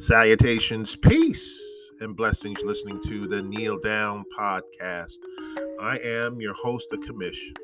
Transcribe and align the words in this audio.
Salutations, 0.00 0.96
peace, 0.96 1.60
and 2.00 2.16
blessings 2.16 2.62
listening 2.62 3.02
to 3.02 3.28
the 3.28 3.42
Kneel 3.42 3.78
Down 3.80 4.24
podcast. 4.34 5.18
I 5.78 5.98
am 5.98 6.40
your 6.40 6.54
host, 6.54 6.88
the 6.88 6.96
Commish, 6.96 7.54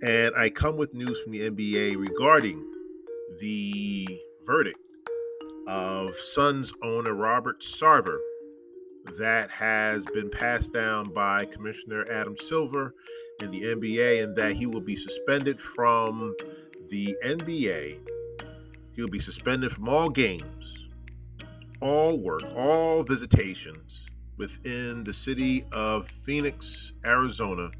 and 0.00 0.32
I 0.36 0.48
come 0.48 0.76
with 0.76 0.94
news 0.94 1.20
from 1.20 1.32
the 1.32 1.50
NBA 1.50 1.96
regarding 1.96 2.64
the 3.40 4.06
verdict 4.46 4.78
of 5.66 6.14
Suns 6.14 6.72
owner 6.84 7.14
Robert 7.14 7.62
Sarver 7.62 8.18
that 9.18 9.50
has 9.50 10.06
been 10.06 10.30
passed 10.30 10.72
down 10.72 11.12
by 11.12 11.46
Commissioner 11.46 12.06
Adam 12.12 12.36
Silver 12.36 12.94
in 13.40 13.50
the 13.50 13.62
NBA, 13.62 14.22
and 14.22 14.36
that 14.36 14.52
he 14.52 14.66
will 14.66 14.80
be 14.80 14.94
suspended 14.94 15.60
from 15.60 16.32
the 16.90 17.16
NBA. 17.24 17.98
He 18.94 19.02
will 19.02 19.10
be 19.10 19.18
suspended 19.18 19.72
from 19.72 19.88
all 19.88 20.08
games 20.08 20.79
all 21.80 22.18
work, 22.18 22.42
all 22.56 23.02
visitations 23.02 24.06
within 24.36 25.04
the 25.04 25.12
city 25.12 25.64
of 25.72 26.08
Phoenix, 26.08 26.92
Arizona, 27.04 27.70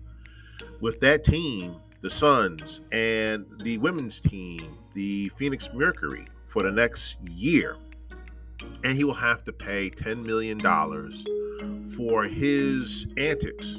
with 0.81 1.01
that 1.01 1.25
team, 1.25 1.77
the 2.01 2.11
Suns, 2.11 2.83
and 2.93 3.47
the 3.63 3.79
women's 3.79 4.21
team, 4.21 4.77
the 4.95 5.31
Phoenix 5.31 5.71
Mercury, 5.73 6.27
for 6.47 6.63
the 6.63 6.71
next 6.71 7.17
year. 7.29 7.77
And 8.85 8.97
he 8.97 9.05
will 9.05 9.15
have 9.15 9.45
to 9.45 9.53
pay 9.53 9.91
$10 9.91 10.25
million 10.25 10.59
for 11.91 12.25
his 12.25 13.07
antics 13.17 13.77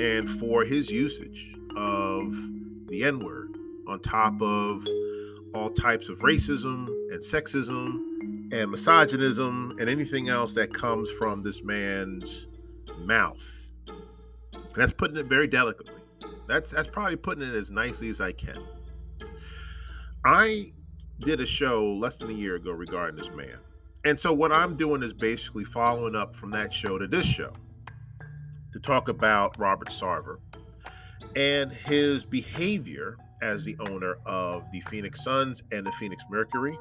and 0.00 0.28
for 0.28 0.64
his 0.64 0.90
usage 0.90 1.54
of 1.76 2.32
the 2.86 3.04
N 3.04 3.20
word 3.20 3.56
on 3.86 4.00
top 4.00 4.40
of 4.40 4.86
all 5.54 5.70
types 5.70 6.08
of 6.08 6.18
racism 6.20 6.86
and 7.10 7.20
sexism 7.20 8.11
and 8.52 8.70
misogynism 8.70 9.76
and 9.80 9.88
anything 9.88 10.28
else 10.28 10.52
that 10.54 10.72
comes 10.72 11.10
from 11.10 11.42
this 11.42 11.62
man's 11.62 12.46
mouth. 12.98 13.42
And 13.88 14.74
that's 14.74 14.92
putting 14.92 15.16
it 15.16 15.26
very 15.26 15.46
delicately. 15.46 15.94
That's 16.46 16.70
that's 16.70 16.88
probably 16.88 17.16
putting 17.16 17.42
it 17.42 17.54
as 17.54 17.70
nicely 17.70 18.08
as 18.08 18.20
I 18.20 18.32
can. 18.32 18.62
I 20.24 20.72
did 21.20 21.40
a 21.40 21.46
show 21.46 21.92
less 21.92 22.18
than 22.18 22.30
a 22.30 22.34
year 22.34 22.56
ago 22.56 22.72
regarding 22.72 23.16
this 23.16 23.30
man. 23.30 23.58
And 24.04 24.18
so 24.18 24.32
what 24.32 24.52
I'm 24.52 24.76
doing 24.76 25.02
is 25.02 25.12
basically 25.12 25.64
following 25.64 26.14
up 26.14 26.36
from 26.36 26.50
that 26.50 26.72
show 26.72 26.98
to 26.98 27.06
this 27.06 27.24
show 27.24 27.52
to 28.72 28.80
talk 28.80 29.08
about 29.08 29.58
Robert 29.58 29.88
Sarver 29.88 30.38
and 31.36 31.72
his 31.72 32.24
behavior 32.24 33.16
as 33.40 33.64
the 33.64 33.76
owner 33.88 34.16
of 34.26 34.64
the 34.72 34.80
Phoenix 34.80 35.24
Suns 35.24 35.62
and 35.72 35.86
the 35.86 35.92
Phoenix 35.92 36.22
Mercury 36.30 36.76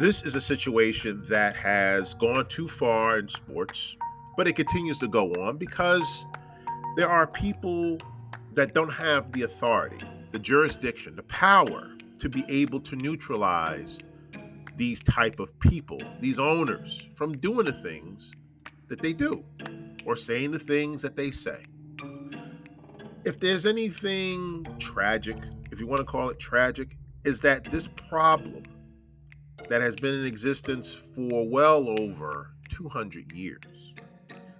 this 0.00 0.22
is 0.22 0.34
a 0.34 0.40
situation 0.40 1.22
that 1.28 1.54
has 1.54 2.14
gone 2.14 2.48
too 2.48 2.66
far 2.66 3.18
in 3.18 3.28
sports, 3.28 3.98
but 4.34 4.48
it 4.48 4.56
continues 4.56 4.98
to 4.98 5.06
go 5.06 5.30
on 5.34 5.58
because 5.58 6.24
there 6.96 7.10
are 7.10 7.26
people 7.26 7.98
that 8.54 8.72
don't 8.72 8.88
have 8.88 9.30
the 9.32 9.42
authority, 9.42 9.98
the 10.30 10.38
jurisdiction, 10.38 11.14
the 11.16 11.22
power 11.24 11.90
to 12.18 12.30
be 12.30 12.46
able 12.48 12.80
to 12.80 12.96
neutralize 12.96 13.98
these 14.78 15.00
type 15.00 15.38
of 15.38 15.60
people, 15.60 16.00
these 16.18 16.38
owners 16.38 17.06
from 17.14 17.36
doing 17.36 17.66
the 17.66 17.82
things 17.82 18.32
that 18.88 19.02
they 19.02 19.12
do 19.12 19.44
or 20.06 20.16
saying 20.16 20.50
the 20.50 20.58
things 20.58 21.02
that 21.02 21.14
they 21.14 21.30
say. 21.30 21.62
If 23.26 23.38
there's 23.38 23.66
anything 23.66 24.66
tragic, 24.78 25.36
if 25.70 25.78
you 25.78 25.86
want 25.86 26.00
to 26.00 26.06
call 26.06 26.30
it 26.30 26.38
tragic, 26.38 26.96
is 27.24 27.42
that 27.42 27.64
this 27.64 27.86
problem 28.08 28.62
that 29.68 29.80
has 29.82 29.96
been 29.96 30.14
in 30.14 30.26
existence 30.26 30.94
for 30.94 31.48
well 31.48 31.88
over 32.00 32.50
200 32.70 33.32
years 33.32 33.60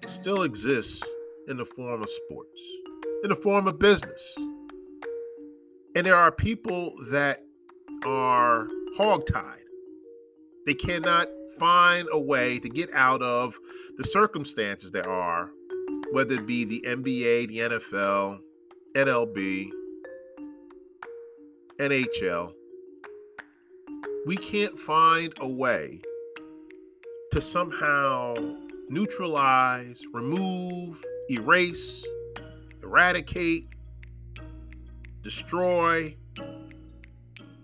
still 0.07 0.43
exists 0.43 1.03
in 1.49 1.57
the 1.57 1.65
form 1.65 2.03
of 2.03 2.09
sports, 2.27 2.61
in 3.23 3.31
the 3.31 3.37
form 3.37 3.67
of 3.67 3.79
business. 3.79 4.21
And 5.97 6.07
there 6.07 6.17
are 6.17 6.31
people 6.31 6.95
that 7.11 7.45
are 8.05 8.69
hogtied. 8.97 9.63
They 10.67 10.75
cannot 10.75 11.29
find 11.59 12.09
a 12.13 12.19
way 12.19 12.59
to 12.59 12.69
get 12.69 12.89
out 12.95 13.23
of 13.23 13.59
the 13.97 14.05
circumstances 14.05 14.91
there 14.91 15.09
are, 15.09 15.51
whether 16.13 16.35
it 16.37 16.47
be 16.47 16.65
the 16.65 16.83
NBA, 16.87 17.49
the 17.49 17.59
NFL, 17.59 18.41
MLB, 18.95 19.71
NHL, 21.79 22.53
we 24.27 24.37
can't 24.37 24.79
find 24.79 25.33
a 25.41 25.49
way 25.49 26.01
to 27.33 27.41
somehow 27.41 28.35
neutralize, 28.89 30.05
remove, 30.13 31.03
erase, 31.31 32.05
eradicate, 32.83 33.69
destroy, 35.23 36.15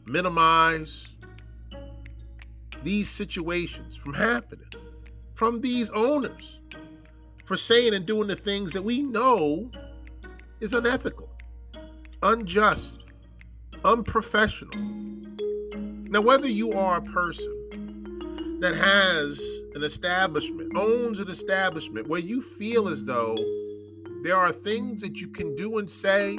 minimize 0.07 1.13
these 2.83 3.11
situations 3.11 3.97
from 3.97 4.15
happening 4.15 4.67
from 5.37 5.61
these 5.61 5.91
owners 5.91 6.61
for 7.45 7.57
saying 7.57 7.95
and 7.95 8.07
doing 8.07 8.27
the 8.27 8.35
things 8.35 8.73
that 8.73 8.83
we 8.83 9.03
know 9.03 9.71
is 10.61 10.73
unethical, 10.73 11.29
unjust, 12.23 13.05
unprofessional 13.85 15.16
now, 16.09 16.21
whether 16.21 16.49
you 16.49 16.73
are 16.73 16.99
a 16.99 17.03
person 17.03 18.59
that 18.61 18.75
has 18.75 19.43
an 19.75 19.83
establishment, 19.83 20.77
owns 20.77 21.19
an 21.19 21.29
establishment 21.29 22.07
where 22.07 22.21
you 22.21 22.41
feel 22.41 22.89
as 22.89 23.05
though 23.05 23.37
there 24.23 24.37
are 24.37 24.53
things 24.53 25.03
that 25.03 25.17
you 25.17 25.29
can 25.29 25.55
do 25.57 25.79
and 25.79 25.91
say 25.91 26.37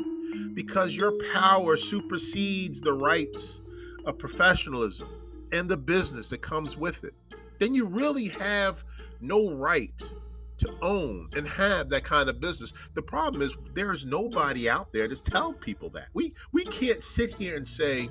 because 0.54 0.96
your 0.96 1.14
power 1.34 1.78
supersedes 1.78 2.82
the 2.82 2.94
rights 2.94 3.60
of 4.06 4.18
professionalism 4.18 5.08
and 5.52 5.70
the 5.70 5.78
business 5.78 6.30
that 6.30 6.42
comes 6.42 6.76
with 6.76 7.04
it, 7.04 7.14
then 7.60 7.74
you 7.74 7.86
really 7.86 8.28
have 8.28 8.84
no 9.22 9.54
right 9.54 9.94
to 10.58 10.74
own 10.82 11.30
and 11.36 11.48
have 11.48 11.90
that 11.90 12.04
kind 12.04 12.30
of 12.30 12.40
business. 12.40 12.74
The 12.96 13.02
problem 13.02 13.42
is 13.42 13.56
there's 13.74 14.06
nobody 14.06 14.70
out 14.70 14.92
there 14.92 15.08
to 15.08 15.16
tell 15.16 15.54
people 15.54 15.90
that. 15.92 16.10
We 16.14 16.34
we 16.52 16.66
can't 16.66 17.04
sit 17.04 17.36
here 17.36 17.56
and 17.56 17.68
say, 17.68 18.10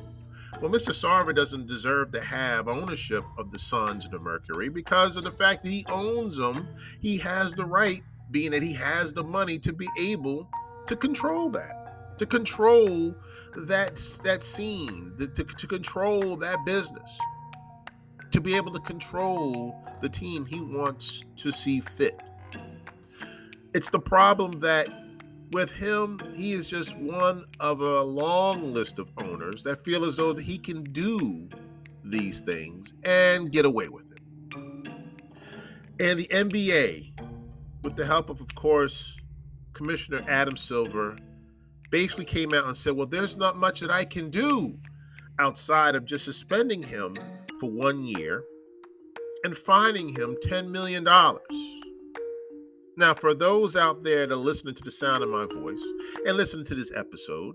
well, 0.60 0.70
Mr. 0.70 0.90
Sarver 0.90 1.34
doesn't 1.34 1.66
deserve 1.66 2.12
to 2.12 2.20
have 2.20 2.68
ownership 2.68 3.24
of 3.36 3.50
the 3.50 3.58
Suns 3.58 4.04
and 4.04 4.14
the 4.14 4.18
Mercury 4.18 4.68
because 4.68 5.16
of 5.16 5.24
the 5.24 5.30
fact 5.30 5.62
that 5.64 5.70
he 5.70 5.84
owns 5.88 6.36
them. 6.36 6.66
He 7.00 7.18
has 7.18 7.54
the 7.54 7.64
right, 7.64 8.02
being 8.30 8.52
that 8.52 8.62
he 8.62 8.72
has 8.72 9.12
the 9.12 9.24
money, 9.24 9.58
to 9.58 9.72
be 9.72 9.88
able 10.00 10.48
to 10.86 10.96
control 10.96 11.50
that, 11.50 12.18
to 12.18 12.26
control 12.26 13.14
that 13.56 13.96
that 14.22 14.44
scene, 14.44 15.12
to, 15.18 15.28
to, 15.28 15.44
to 15.44 15.66
control 15.66 16.36
that 16.36 16.64
business, 16.64 17.18
to 18.30 18.40
be 18.40 18.56
able 18.56 18.72
to 18.72 18.80
control 18.80 19.82
the 20.00 20.08
team 20.08 20.46
he 20.46 20.60
wants 20.60 21.24
to 21.36 21.50
see 21.50 21.80
fit. 21.80 22.20
It's 23.74 23.90
the 23.90 24.00
problem 24.00 24.60
that 24.60 24.88
with 25.52 25.70
him, 25.70 26.20
he 26.34 26.52
is 26.52 26.68
just 26.68 26.96
one 26.96 27.44
of 27.60 27.80
a 27.80 28.02
long 28.02 28.72
list 28.72 28.98
of 28.98 29.08
owners 29.18 29.62
that 29.62 29.84
feel 29.84 30.04
as 30.04 30.16
though 30.16 30.34
he 30.34 30.58
can 30.58 30.82
do 30.84 31.48
these 32.04 32.40
things 32.40 32.94
and 33.04 33.52
get 33.52 33.64
away 33.64 33.88
with 33.88 34.10
it. 34.12 34.22
And 35.98 36.18
the 36.18 36.26
NBA, 36.26 37.12
with 37.82 37.96
the 37.96 38.04
help 38.04 38.28
of, 38.28 38.40
of 38.40 38.54
course, 38.54 39.16
Commissioner 39.72 40.22
Adam 40.28 40.56
Silver, 40.56 41.16
basically 41.90 42.24
came 42.24 42.52
out 42.52 42.66
and 42.66 42.76
said, 42.76 42.94
Well, 42.94 43.06
there's 43.06 43.36
not 43.36 43.56
much 43.56 43.80
that 43.80 43.90
I 43.90 44.04
can 44.04 44.30
do 44.30 44.78
outside 45.38 45.94
of 45.94 46.04
just 46.04 46.24
suspending 46.24 46.82
him 46.82 47.16
for 47.60 47.70
one 47.70 48.04
year 48.04 48.44
and 49.44 49.56
fining 49.56 50.08
him 50.08 50.36
$10 50.44 50.68
million. 50.68 51.06
Now, 52.98 53.12
for 53.12 53.34
those 53.34 53.76
out 53.76 54.02
there 54.04 54.26
that 54.26 54.32
are 54.32 54.38
listening 54.38 54.74
to 54.74 54.82
the 54.82 54.90
sound 54.90 55.22
of 55.22 55.28
my 55.28 55.44
voice 55.44 55.82
and 56.24 56.34
listening 56.34 56.64
to 56.64 56.74
this 56.74 56.90
episode, 56.96 57.54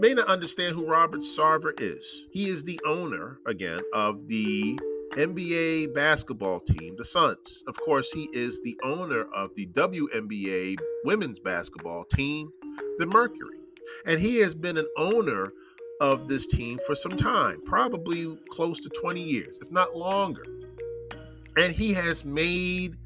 may 0.00 0.14
not 0.14 0.26
understand 0.26 0.74
who 0.74 0.84
Robert 0.84 1.20
Sarver 1.20 1.80
is. 1.80 2.26
He 2.32 2.48
is 2.48 2.64
the 2.64 2.80
owner, 2.84 3.38
again, 3.46 3.80
of 3.92 4.26
the 4.26 4.76
NBA 5.12 5.94
basketball 5.94 6.58
team, 6.58 6.96
the 6.96 7.04
Suns. 7.04 7.62
Of 7.68 7.80
course, 7.80 8.10
he 8.10 8.28
is 8.32 8.60
the 8.62 8.76
owner 8.82 9.26
of 9.32 9.54
the 9.54 9.66
WNBA 9.68 10.76
women's 11.04 11.38
basketball 11.38 12.02
team, 12.04 12.50
the 12.98 13.06
Mercury. 13.06 13.60
And 14.06 14.20
he 14.20 14.38
has 14.40 14.56
been 14.56 14.76
an 14.76 14.88
owner 14.96 15.52
of 16.00 16.26
this 16.26 16.48
team 16.48 16.80
for 16.84 16.96
some 16.96 17.16
time, 17.16 17.62
probably 17.64 18.36
close 18.50 18.80
to 18.80 18.88
20 18.88 19.20
years, 19.20 19.60
if 19.62 19.70
not 19.70 19.96
longer. 19.96 20.44
And 21.56 21.72
he 21.72 21.92
has 21.92 22.24
made 22.24 22.96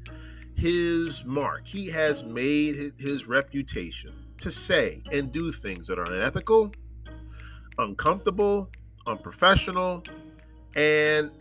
his 0.55 1.25
mark. 1.25 1.67
He 1.67 1.89
has 1.89 2.23
made 2.23 2.93
his 2.97 3.27
reputation 3.27 4.13
to 4.39 4.51
say 4.51 5.01
and 5.11 5.31
do 5.31 5.51
things 5.51 5.87
that 5.87 5.99
are 5.99 6.11
unethical, 6.11 6.73
uncomfortable, 7.77 8.69
unprofessional, 9.07 10.03
and 10.75 11.31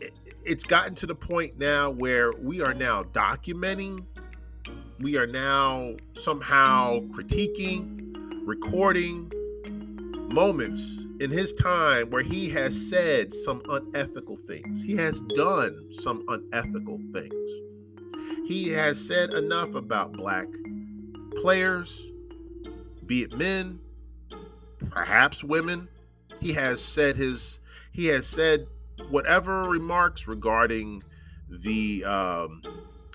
it's 0.45 0.65
gotten 0.65 0.95
to 0.97 1.07
the 1.07 1.15
point 1.15 1.59
now 1.59 1.91
where 1.91 2.33
we 2.33 2.61
are 2.61 2.75
now 2.75 3.03
documenting, 3.03 4.05
we 5.01 5.17
are 5.17 5.27
now 5.27 5.95
somehow 6.21 7.01
critiquing, 7.11 8.15
recording 8.45 9.31
moments 10.29 10.99
in 11.21 11.31
his 11.31 11.53
time 11.53 12.11
where 12.11 12.23
he 12.23 12.49
has 12.49 12.89
said 12.89 13.33
some 13.33 13.63
unethical 13.69 14.37
things. 14.49 14.83
He 14.83 14.97
has 14.97 15.21
done 15.21 15.89
some 15.93 16.25
unethical 16.29 17.01
things. 17.13 17.35
He 18.53 18.69
has 18.69 19.03
said 19.03 19.33
enough 19.33 19.75
about 19.75 20.13
black 20.13 20.47
players, 21.41 22.07
be 23.07 23.23
it 23.23 23.33
men, 23.33 23.81
perhaps 24.91 25.43
women. 25.43 25.89
He 26.39 26.53
has 26.53 26.85
said 26.85 27.17
his 27.17 27.61
he 27.93 28.09
has 28.09 28.27
said 28.27 28.67
whatever 29.09 29.63
remarks 29.63 30.29
regarding 30.29 31.03
the 31.49 32.05
um, 32.05 32.61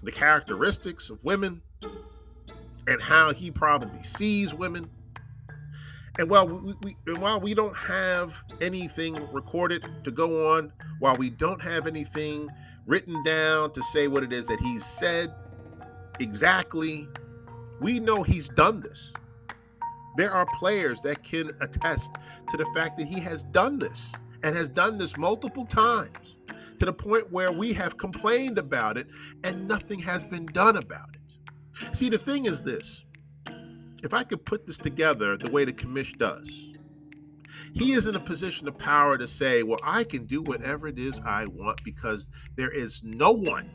the 0.01 0.12
characteristics 0.12 1.12
of 1.12 1.24
women 1.24 1.62
and 2.88 3.00
how 3.00 3.31
he 3.31 3.51
probably 3.51 4.01
sees 4.01 4.56
women. 4.56 4.89
And 6.18 6.31
while 6.31 6.48
we, 6.48 6.74
we, 6.81 6.98
and 7.06 7.19
while 7.19 7.39
we 7.39 7.54
don't 7.54 7.78
have 7.78 8.42
anything 8.60 9.13
recorded 9.31 9.88
to 10.04 10.10
go 10.10 10.56
on, 10.56 10.74
while 10.98 11.16
we 11.16 11.30
don't 11.30 11.62
have 11.62 11.86
anything 11.86 12.50
written 12.88 13.22
down 13.24 13.72
to 13.74 13.84
say 13.84 14.07
what 14.07 14.24
it 14.24 14.34
is 14.34 14.48
that 14.48 14.60
he's 14.60 14.86
said 14.86 15.34
exactly, 16.19 17.07
we 17.80 18.00
know 18.00 18.24
he's 18.24 18.50
done 18.50 18.81
this. 18.81 19.12
There 20.16 20.31
are 20.31 20.48
players 20.57 21.01
that 21.01 21.24
can 21.24 21.51
attest 21.62 22.12
to 22.50 22.57
the 22.57 22.66
fact 22.74 22.98
that 22.98 23.07
he 23.07 23.19
has 23.19 23.44
done 23.44 23.78
this 23.78 24.12
and 24.42 24.56
has 24.56 24.69
done 24.69 24.98
this 24.98 25.16
multiple 25.18 25.66
times 25.66 26.38
to 26.80 26.86
the 26.86 26.94
point 26.94 27.31
where 27.31 27.51
we 27.51 27.74
have 27.74 27.98
complained 27.98 28.57
about 28.57 28.98
it 28.98 29.07
and 29.44 29.68
nothing 29.68 30.00
has 30.00 30.24
been 30.24 30.45
done 30.48 30.78
about 30.78 31.10
it. 31.13 31.95
See, 31.95 32.10
the 32.10 32.18
thing 32.18 32.45
is 32.45 32.63
this 32.63 33.04
if 34.04 34.13
I 34.13 34.24
could 34.24 34.45
put 34.45 34.66
this 34.66 34.78
together 34.78 35.38
the 35.38 35.51
way 35.51 35.66
the 35.66 35.74
commish 35.74 36.18
does, 36.18 36.66
he 37.73 37.93
is 37.93 38.07
in 38.07 38.15
a 38.15 38.19
position 38.19 38.67
of 38.67 38.77
power 38.77 39.17
to 39.17 39.27
say, 39.27 39.63
Well, 39.63 39.79
I 39.83 40.03
can 40.03 40.25
do 40.25 40.41
whatever 40.41 40.87
it 40.87 40.99
is 40.99 41.19
I 41.25 41.45
want 41.45 41.83
because 41.83 42.29
there 42.55 42.71
is 42.71 43.03
no 43.03 43.31
one, 43.31 43.71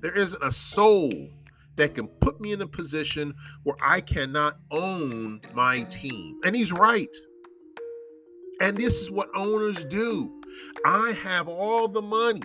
there 0.00 0.16
isn't 0.16 0.42
a 0.42 0.52
soul 0.52 1.10
that 1.76 1.94
can 1.94 2.08
put 2.08 2.40
me 2.40 2.52
in 2.52 2.60
a 2.60 2.66
position 2.66 3.34
where 3.62 3.76
I 3.82 4.00
cannot 4.00 4.58
own 4.70 5.40
my 5.54 5.82
team. 5.84 6.38
And 6.44 6.54
he's 6.54 6.72
right. 6.72 7.14
And 8.60 8.76
this 8.76 9.00
is 9.00 9.10
what 9.10 9.30
owners 9.34 9.84
do. 9.84 10.40
I 10.84 11.12
have 11.22 11.48
all 11.48 11.88
the 11.88 12.02
money. 12.02 12.42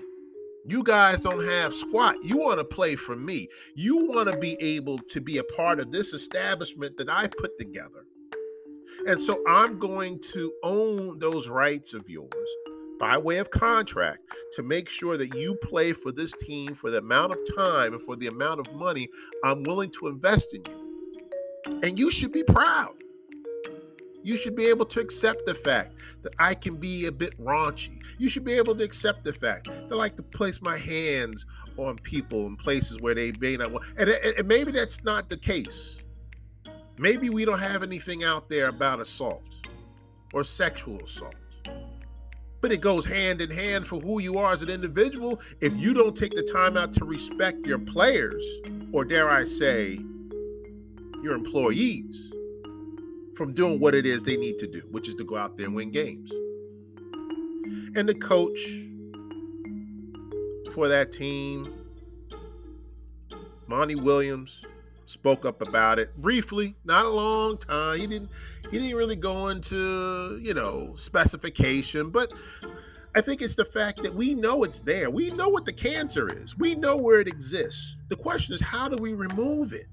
You 0.67 0.83
guys 0.83 1.21
don't 1.21 1.45
have 1.45 1.73
squat. 1.73 2.15
You 2.23 2.37
want 2.37 2.59
to 2.59 2.65
play 2.65 2.95
for 2.95 3.15
me. 3.15 3.49
You 3.75 4.07
want 4.07 4.31
to 4.31 4.37
be 4.37 4.59
able 4.61 4.97
to 4.97 5.21
be 5.21 5.37
a 5.37 5.43
part 5.43 5.79
of 5.79 5.91
this 5.91 6.13
establishment 6.13 6.97
that 6.97 7.09
I 7.09 7.27
put 7.27 7.57
together. 7.57 8.05
And 9.07 9.19
so 9.19 9.43
I'm 9.47 9.77
going 9.79 10.19
to 10.33 10.53
own 10.63 11.19
those 11.19 11.47
rights 11.47 11.93
of 11.93 12.09
yours 12.09 12.31
by 12.99 13.17
way 13.17 13.37
of 13.37 13.51
contract 13.51 14.19
to 14.53 14.63
make 14.63 14.89
sure 14.89 15.17
that 15.17 15.35
you 15.35 15.55
play 15.55 15.93
for 15.93 16.11
this 16.11 16.31
team 16.39 16.75
for 16.75 16.89
the 16.89 16.99
amount 16.99 17.33
of 17.33 17.39
time 17.55 17.93
and 17.93 18.01
for 18.01 18.15
the 18.15 18.27
amount 18.27 18.65
of 18.65 18.73
money 18.73 19.09
I'm 19.43 19.63
willing 19.63 19.91
to 19.99 20.07
invest 20.07 20.53
in 20.53 20.63
you. 20.65 21.79
And 21.83 21.99
you 21.99 22.09
should 22.09 22.31
be 22.31 22.43
proud 22.43 22.95
you 24.25 24.37
should 24.37 24.55
be 24.55 24.65
able 24.65 24.87
to 24.87 24.99
accept 24.99 25.45
the 25.45 25.53
fact 25.53 25.93
that 26.23 26.33
I 26.39 26.55
can 26.55 26.77
be 26.77 27.05
a 27.05 27.11
bit 27.11 27.39
raunchy. 27.39 28.01
You 28.17 28.27
should 28.27 28.43
be 28.43 28.53
able 28.53 28.75
to 28.75 28.83
accept 28.83 29.23
the 29.23 29.31
fact 29.31 29.65
that 29.65 29.87
I 29.91 29.95
like 29.95 30.15
to 30.15 30.23
place 30.23 30.63
my 30.63 30.75
hands 30.75 31.45
on 31.77 31.97
people 31.99 32.47
in 32.47 32.57
places 32.57 32.99
where 32.99 33.13
they 33.13 33.33
may 33.39 33.55
not 33.55 33.71
want. 33.71 33.85
And, 33.97 34.09
and 34.09 34.47
maybe 34.47 34.71
that's 34.71 35.03
not 35.03 35.29
the 35.29 35.37
case. 35.37 35.99
Maybe 36.97 37.29
we 37.29 37.43
don't 37.43 37.59
have 37.59 37.83
anything 37.83 38.23
out 38.23 38.49
there 38.49 38.69
about 38.69 38.99
assault 39.01 39.43
or 40.33 40.43
sexual 40.43 41.03
assault. 41.03 41.35
But 42.61 42.71
it 42.71 42.81
goes 42.81 43.05
hand 43.05 43.41
in 43.41 43.51
hand 43.51 43.85
for 43.85 43.99
who 43.99 44.19
you 44.19 44.37
are 44.37 44.53
as 44.53 44.61
an 44.61 44.69
individual. 44.69 45.39
If 45.61 45.73
you 45.75 45.93
don't 45.93 46.15
take 46.15 46.33
the 46.33 46.41
time 46.41 46.77
out 46.77 46.93
to 46.93 47.05
respect 47.05 47.67
your 47.67 47.79
players, 47.79 48.45
or 48.91 49.05
dare 49.05 49.29
I 49.29 49.45
say, 49.45 49.99
your 51.21 51.33
employees, 51.33 52.31
from 53.35 53.53
doing 53.53 53.79
what 53.79 53.93
it 53.93 54.05
is 54.05 54.23
they 54.23 54.37
need 54.37 54.57
to 54.59 54.67
do, 54.67 54.81
which 54.91 55.09
is 55.09 55.15
to 55.15 55.25
go 55.25 55.35
out 55.35 55.57
there 55.57 55.67
and 55.67 55.75
win 55.75 55.91
games. 55.91 56.31
And 57.97 58.07
the 58.07 58.15
coach 58.15 58.57
for 60.73 60.87
that 60.87 61.11
team, 61.11 61.73
Monty 63.67 63.95
Williams, 63.95 64.65
spoke 65.05 65.45
up 65.45 65.61
about 65.61 65.99
it 65.99 66.15
briefly, 66.17 66.75
not 66.83 67.05
a 67.05 67.09
long 67.09 67.57
time. 67.57 67.99
He 67.99 68.07
didn't 68.07 68.29
he 68.71 68.79
didn't 68.79 68.95
really 68.95 69.15
go 69.15 69.49
into, 69.49 70.39
you 70.41 70.53
know, 70.53 70.93
specification, 70.95 72.09
but 72.09 72.31
I 73.15 73.21
think 73.21 73.41
it's 73.41 73.55
the 73.55 73.65
fact 73.65 74.03
that 74.03 74.13
we 74.13 74.33
know 74.33 74.63
it's 74.63 74.81
there. 74.81 75.09
We 75.09 75.29
know 75.31 75.47
what 75.47 75.65
the 75.65 75.73
cancer 75.73 76.27
is. 76.43 76.57
We 76.57 76.75
know 76.75 76.97
where 76.97 77.19
it 77.19 77.27
exists. 77.27 77.97
The 78.09 78.15
question 78.15 78.53
is 78.53 78.61
how 78.61 78.89
do 78.89 78.97
we 78.97 79.13
remove 79.13 79.73
it? 79.73 79.87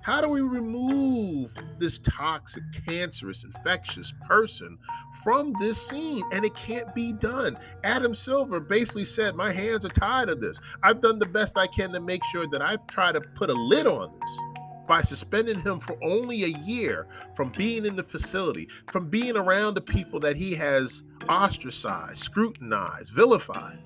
How 0.00 0.20
do 0.20 0.28
we 0.28 0.42
remove 0.42 1.54
this 1.78 1.98
toxic, 1.98 2.62
cancerous, 2.86 3.42
infectious 3.42 4.12
person 4.28 4.76
from 5.22 5.54
this 5.58 5.80
scene? 5.80 6.22
And 6.30 6.44
it 6.44 6.54
can't 6.54 6.94
be 6.94 7.14
done. 7.14 7.56
Adam 7.84 8.14
Silver 8.14 8.60
basically 8.60 9.06
said, 9.06 9.34
My 9.34 9.50
hands 9.50 9.86
are 9.86 9.90
tired 9.90 10.28
of 10.28 10.42
this. 10.42 10.58
I've 10.82 11.00
done 11.00 11.18
the 11.18 11.26
best 11.26 11.56
I 11.56 11.66
can 11.66 11.90
to 11.92 12.00
make 12.00 12.22
sure 12.24 12.46
that 12.48 12.60
I've 12.60 12.86
tried 12.86 13.12
to 13.12 13.22
put 13.22 13.48
a 13.48 13.54
lid 13.54 13.86
on 13.86 14.12
this 14.20 14.53
by 14.86 15.02
suspending 15.02 15.60
him 15.60 15.80
for 15.80 15.96
only 16.02 16.44
a 16.44 16.58
year 16.58 17.06
from 17.34 17.50
being 17.50 17.86
in 17.86 17.96
the 17.96 18.02
facility, 18.02 18.68
from 18.90 19.08
being 19.08 19.36
around 19.36 19.74
the 19.74 19.80
people 19.80 20.20
that 20.20 20.36
he 20.36 20.54
has 20.54 21.02
ostracized, 21.28 22.18
scrutinized, 22.18 23.12
vilified, 23.12 23.78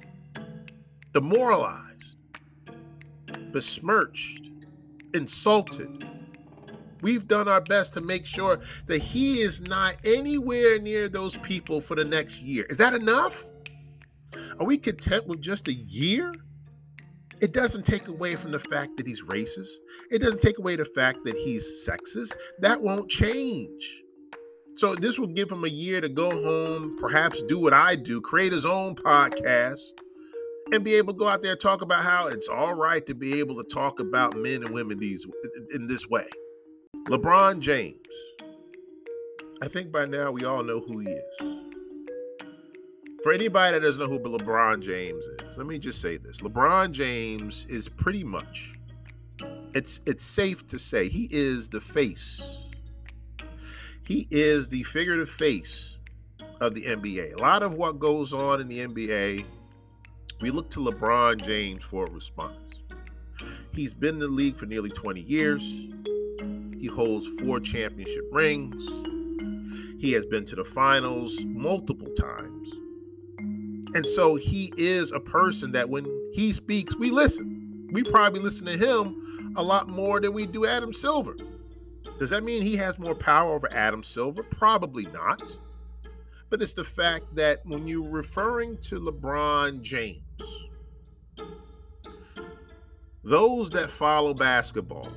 demoralized, 1.12 2.16
besmirched 3.52 4.48
insulted. 5.14 6.06
We've 7.00 7.28
done 7.28 7.48
our 7.48 7.60
best 7.60 7.94
to 7.94 8.00
make 8.00 8.26
sure 8.26 8.58
that 8.86 9.00
he 9.00 9.40
is 9.40 9.60
not 9.60 9.96
anywhere 10.04 10.78
near 10.80 11.08
those 11.08 11.36
people 11.38 11.80
for 11.80 11.94
the 11.94 12.04
next 12.04 12.40
year. 12.40 12.64
Is 12.64 12.76
that 12.78 12.94
enough? 12.94 13.48
Are 14.58 14.66
we 14.66 14.76
content 14.76 15.26
with 15.26 15.40
just 15.40 15.68
a 15.68 15.72
year? 15.72 16.34
It 17.40 17.52
doesn't 17.52 17.86
take 17.86 18.08
away 18.08 18.34
from 18.34 18.50
the 18.50 18.58
fact 18.58 18.96
that 18.96 19.06
he's 19.06 19.22
racist. 19.22 19.70
It 20.10 20.18
doesn't 20.18 20.40
take 20.40 20.58
away 20.58 20.76
the 20.76 20.84
fact 20.84 21.24
that 21.24 21.36
he's 21.36 21.86
sexist. 21.88 22.34
That 22.60 22.80
won't 22.80 23.08
change. 23.08 24.02
So 24.76 24.94
this 24.94 25.18
will 25.18 25.28
give 25.28 25.50
him 25.50 25.64
a 25.64 25.68
year 25.68 26.00
to 26.00 26.08
go 26.08 26.30
home, 26.30 26.96
perhaps 26.98 27.42
do 27.44 27.58
what 27.60 27.72
I 27.72 27.96
do, 27.96 28.20
create 28.20 28.52
his 28.52 28.64
own 28.64 28.94
podcast, 28.94 29.80
and 30.72 30.84
be 30.84 30.94
able 30.94 31.12
to 31.12 31.18
go 31.18 31.28
out 31.28 31.42
there 31.42 31.52
and 31.52 31.60
talk 31.60 31.82
about 31.82 32.04
how 32.04 32.28
it's 32.28 32.48
all 32.48 32.74
right 32.74 33.04
to 33.06 33.14
be 33.14 33.38
able 33.38 33.56
to 33.56 33.64
talk 33.64 34.00
about 34.00 34.36
men 34.36 34.62
and 34.62 34.72
women 34.72 34.98
these 34.98 35.26
in 35.74 35.86
this 35.86 36.08
way. 36.08 36.26
LeBron 37.08 37.60
James. 37.60 37.96
I 39.60 39.68
think 39.68 39.90
by 39.90 40.04
now 40.04 40.30
we 40.30 40.44
all 40.44 40.62
know 40.62 40.78
who 40.80 41.00
he 41.00 41.08
is. 41.08 41.67
For 43.28 43.34
anybody 43.34 43.74
that 43.74 43.82
doesn't 43.82 44.00
know 44.00 44.08
who 44.08 44.18
LeBron 44.20 44.80
James 44.80 45.22
is, 45.22 45.58
let 45.58 45.66
me 45.66 45.78
just 45.78 46.00
say 46.00 46.16
this. 46.16 46.38
LeBron 46.38 46.92
James 46.92 47.66
is 47.68 47.86
pretty 47.86 48.24
much 48.24 48.72
it's 49.74 50.00
it's 50.06 50.24
safe 50.24 50.66
to 50.68 50.78
say 50.78 51.10
he 51.10 51.28
is 51.30 51.68
the 51.68 51.78
face. 51.78 52.40
He 54.02 54.26
is 54.30 54.66
the 54.68 54.82
figurative 54.84 55.28
face 55.28 55.98
of 56.62 56.72
the 56.72 56.84
NBA. 56.84 57.38
A 57.38 57.42
lot 57.42 57.62
of 57.62 57.74
what 57.74 57.98
goes 57.98 58.32
on 58.32 58.62
in 58.62 58.68
the 58.68 58.78
NBA 58.78 59.44
we 60.40 60.50
look 60.50 60.70
to 60.70 60.80
LeBron 60.80 61.42
James 61.42 61.84
for 61.84 62.06
a 62.06 62.10
response. 62.10 62.76
He's 63.74 63.92
been 63.92 64.14
in 64.14 64.20
the 64.20 64.28
league 64.28 64.56
for 64.56 64.64
nearly 64.64 64.88
20 64.88 65.20
years. 65.20 65.60
He 66.78 66.86
holds 66.86 67.26
four 67.42 67.60
championship 67.60 68.24
rings. 68.32 68.88
He 70.00 70.12
has 70.12 70.24
been 70.24 70.46
to 70.46 70.56
the 70.56 70.64
finals 70.64 71.44
multiple 71.44 72.08
times. 72.14 72.70
And 73.94 74.06
so 74.06 74.36
he 74.36 74.72
is 74.76 75.12
a 75.12 75.20
person 75.20 75.72
that 75.72 75.88
when 75.88 76.04
he 76.32 76.52
speaks, 76.52 76.96
we 76.96 77.10
listen. 77.10 77.88
We 77.92 78.02
probably 78.02 78.40
listen 78.40 78.66
to 78.66 78.76
him 78.76 79.54
a 79.56 79.62
lot 79.62 79.88
more 79.88 80.20
than 80.20 80.32
we 80.32 80.46
do 80.46 80.66
Adam 80.66 80.92
Silver. 80.92 81.36
Does 82.18 82.30
that 82.30 82.44
mean 82.44 82.62
he 82.62 82.76
has 82.76 82.98
more 82.98 83.14
power 83.14 83.54
over 83.54 83.72
Adam 83.72 84.02
Silver? 84.02 84.42
Probably 84.42 85.06
not. 85.06 85.56
But 86.50 86.62
it's 86.62 86.72
the 86.72 86.84
fact 86.84 87.34
that 87.34 87.64
when 87.64 87.86
you're 87.86 88.08
referring 88.08 88.78
to 88.82 88.98
LeBron 88.98 89.82
James, 89.82 90.22
those 93.22 93.70
that 93.70 93.90
follow 93.90 94.34
basketball, 94.34 95.08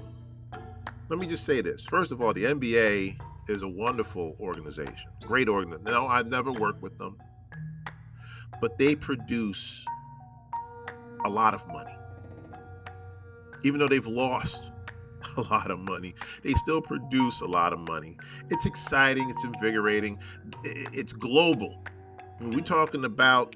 let 1.10 1.20
me 1.20 1.28
just 1.28 1.46
say 1.46 1.62
this. 1.62 1.86
First 1.86 2.12
of 2.12 2.22
all, 2.22 2.34
the 2.34 2.46
NBA 2.46 3.20
is 3.48 3.63
a 3.63 3.68
wonderful 3.68 4.36
organization, 4.40 5.10
great 5.25 5.50
organization. 5.50 5.92
No, 5.92 6.08
I've 6.08 6.28
never 6.28 6.51
worked 6.51 6.82
with 6.82 6.98
them, 6.98 7.18
but 8.62 8.77
they 8.77 8.96
produce 8.96 9.84
a 11.25 11.30
lot 11.30 11.53
of 11.53 11.68
money. 11.68 11.91
Even 13.63 13.80
though 13.80 13.88
they've 13.88 14.08
lost 14.08 14.72
a 15.38 15.41
lot 15.41 15.70
of 15.72 15.80
money, 15.80 16.15
they 16.44 16.53
still 16.53 16.82
produce 16.82 17.41
a 17.41 17.46
lot 17.46 17.74
of 17.74 17.80
money. 17.80 18.15
It's 18.50 18.65
exciting, 18.65 19.30
it's 19.30 19.44
invigorating, 19.44 20.20
it's 20.63 21.12
global. 21.12 21.84
We're 22.39 22.62
talking 22.62 23.06
about 23.06 23.56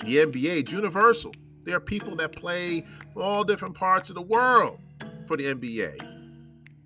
the 0.00 0.18
NBA, 0.18 0.60
it's 0.60 0.72
universal. 0.72 1.32
There 1.64 1.76
are 1.76 1.80
people 1.80 2.16
that 2.16 2.32
play 2.32 2.84
all 3.16 3.44
different 3.44 3.74
parts 3.74 4.10
of 4.10 4.16
the 4.16 4.22
world 4.22 4.78
for 5.26 5.36
the 5.36 5.54
NBA. 5.54 6.08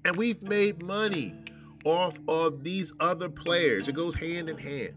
And 0.04 0.16
we've 0.16 0.42
made 0.42 0.82
money 0.82 1.34
off 1.84 2.18
of 2.28 2.62
these 2.62 2.92
other 3.00 3.28
players. 3.28 3.88
It 3.88 3.94
goes 3.94 4.14
hand 4.14 4.48
in 4.48 4.58
hand. 4.58 4.94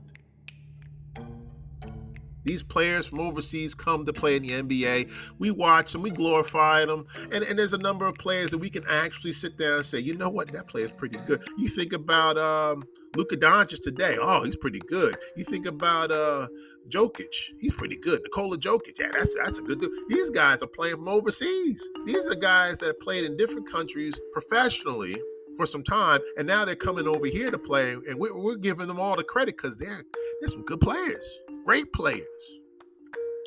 These 2.49 2.63
players 2.63 3.05
from 3.05 3.19
overseas 3.19 3.75
come 3.75 4.07
to 4.07 4.11
play 4.11 4.35
in 4.35 4.41
the 4.41 4.49
NBA. 4.49 5.11
We 5.37 5.51
watch 5.51 5.91
them, 5.91 6.01
we 6.01 6.09
glorify 6.09 6.83
them. 6.83 7.05
And, 7.31 7.43
and 7.43 7.59
there's 7.59 7.73
a 7.73 7.77
number 7.77 8.07
of 8.07 8.15
players 8.15 8.49
that 8.49 8.57
we 8.57 8.71
can 8.71 8.83
actually 8.89 9.33
sit 9.33 9.55
down 9.55 9.75
and 9.75 9.85
say, 9.85 9.99
you 9.99 10.17
know 10.17 10.31
what, 10.31 10.51
that 10.53 10.67
player 10.67 10.85
is 10.85 10.91
pretty 10.91 11.19
good. 11.27 11.47
You 11.59 11.69
think 11.69 11.93
about 11.93 12.39
um, 12.39 12.85
Luka 13.15 13.37
Doncic 13.37 13.83
today. 13.83 14.17
Oh, 14.19 14.43
he's 14.43 14.55
pretty 14.55 14.79
good. 14.79 15.15
You 15.35 15.43
think 15.43 15.67
about 15.67 16.09
uh, 16.09 16.47
Jokic. 16.87 17.51
He's 17.59 17.73
pretty 17.73 17.97
good. 17.97 18.23
Nikola 18.23 18.57
Jokic. 18.57 18.97
Yeah, 18.97 19.11
that's 19.13 19.35
that's 19.35 19.59
a 19.59 19.61
good 19.61 19.79
dude. 19.79 19.91
These 20.09 20.31
guys 20.31 20.63
are 20.63 20.67
playing 20.67 20.95
from 20.95 21.07
overseas. 21.07 21.87
These 22.07 22.27
are 22.27 22.35
guys 22.35 22.79
that 22.79 22.99
played 22.99 23.25
in 23.25 23.37
different 23.37 23.71
countries 23.71 24.19
professionally 24.33 25.15
for 25.55 25.67
some 25.67 25.83
time, 25.83 26.19
and 26.39 26.47
now 26.47 26.65
they're 26.65 26.75
coming 26.75 27.07
over 27.07 27.27
here 27.27 27.51
to 27.51 27.59
play, 27.59 27.91
and 27.91 28.17
we're, 28.17 28.35
we're 28.35 28.55
giving 28.55 28.87
them 28.87 28.99
all 28.99 29.15
the 29.15 29.23
credit 29.23 29.55
because 29.55 29.75
they're 29.75 30.03
they're 30.41 30.49
some 30.49 30.63
good 30.63 30.79
players, 30.79 31.39
great 31.69 31.93
players. 31.93 32.25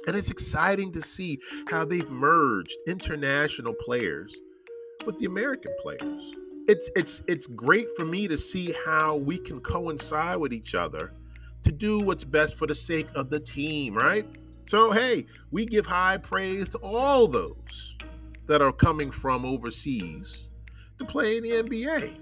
And 0.07 0.15
it's 0.15 0.31
exciting 0.31 0.93
to 0.93 1.03
see 1.03 1.41
how 1.69 1.85
they've 1.85 2.09
merged 2.09 2.73
international 2.87 3.75
players 3.75 4.33
with 5.05 5.19
the 5.19 5.27
American 5.27 5.73
players. 5.83 6.33
It's 6.69 6.89
it's 6.95 7.23
it's 7.27 7.49
great 7.49 7.89
for 7.97 8.05
me 8.05 8.29
to 8.29 8.39
see 8.39 8.77
how 8.87 9.17
we 9.17 9.39
can 9.39 9.59
coincide 9.59 10.39
with 10.39 10.53
each 10.53 10.77
other 10.77 11.13
to 11.65 11.73
do 11.73 11.99
what's 11.99 12.23
best 12.23 12.55
for 12.55 12.69
the 12.69 12.77
sake 12.77 13.09
of 13.17 13.29
the 13.29 13.41
team, 13.41 13.93
right? 13.93 14.25
So, 14.67 14.93
hey, 14.93 15.27
we 15.51 15.67
give 15.67 15.85
high 15.85 16.19
praise 16.19 16.69
to 16.69 16.79
all 16.79 17.27
those 17.27 17.97
that 18.47 18.63
are 18.63 18.73
coming 18.73 19.11
from 19.11 19.45
overseas 19.45 20.47
to 21.01 21.05
play 21.05 21.39
in 21.39 21.43
the 21.43 21.51
NBA. 21.51 22.15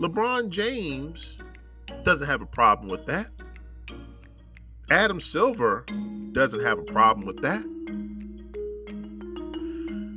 LeBron 0.00 0.48
James 0.48 1.38
doesn't 2.02 2.26
have 2.26 2.42
a 2.42 2.46
problem 2.46 2.88
with 2.88 3.06
that. 3.06 3.28
Adam 4.90 5.20
Silver 5.20 5.84
doesn't 6.32 6.60
have 6.60 6.78
a 6.78 6.82
problem 6.82 7.26
with 7.26 7.40
that. 7.42 7.64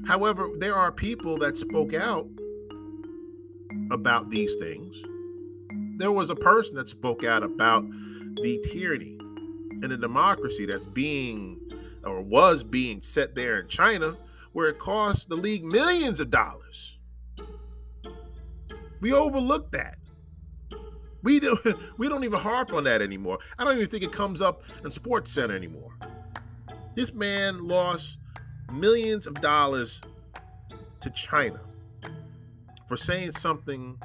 However, 0.08 0.50
there 0.58 0.76
are 0.76 0.92
people 0.92 1.38
that 1.40 1.58
spoke 1.58 1.94
out 1.94 2.28
about 3.92 4.30
these 4.30 4.56
things 4.56 5.02
there 5.98 6.12
was 6.12 6.30
a 6.30 6.36
person 6.36 6.76
that 6.76 6.90
spoke 6.90 7.24
out 7.24 7.44
about 7.44 7.86
the 8.42 8.64
tyranny 8.72 9.18
and 9.82 9.92
the 9.92 9.98
democracy 9.98 10.66
that's 10.66 10.86
being 10.86 11.60
or 12.04 12.22
was 12.22 12.64
being 12.64 13.02
set 13.02 13.36
there 13.36 13.60
in 13.60 13.68
China, 13.68 14.18
where 14.52 14.68
it 14.70 14.80
cost 14.80 15.30
the 15.30 15.36
league 15.36 15.64
millions 15.64 16.20
of 16.20 16.30
dollars. 16.30 16.98
We 19.00 19.14
overlooked 19.14 19.72
that. 19.74 19.98
We 21.24 21.40
do 21.40 21.58
we 21.98 22.10
don't 22.10 22.24
even 22.24 22.40
harp 22.40 22.74
on 22.74 22.84
that 22.84 23.02
anymore. 23.02 23.40
I 23.58 23.64
don't 23.64 23.76
even 23.76 23.88
think 23.90 24.04
it 24.04 24.12
comes 24.12 24.42
up 24.42 24.64
in 24.84 24.92
Sports 24.92 25.32
Center 25.32 25.56
anymore. 25.56 25.92
This 26.96 27.14
man 27.14 27.64
lost 27.64 28.20
millions 28.72 29.26
of 29.26 29.34
dollars 29.36 30.02
to 31.02 31.10
China 31.10 31.60
for 32.88 32.98
saying 32.98 33.32
something 33.32 33.98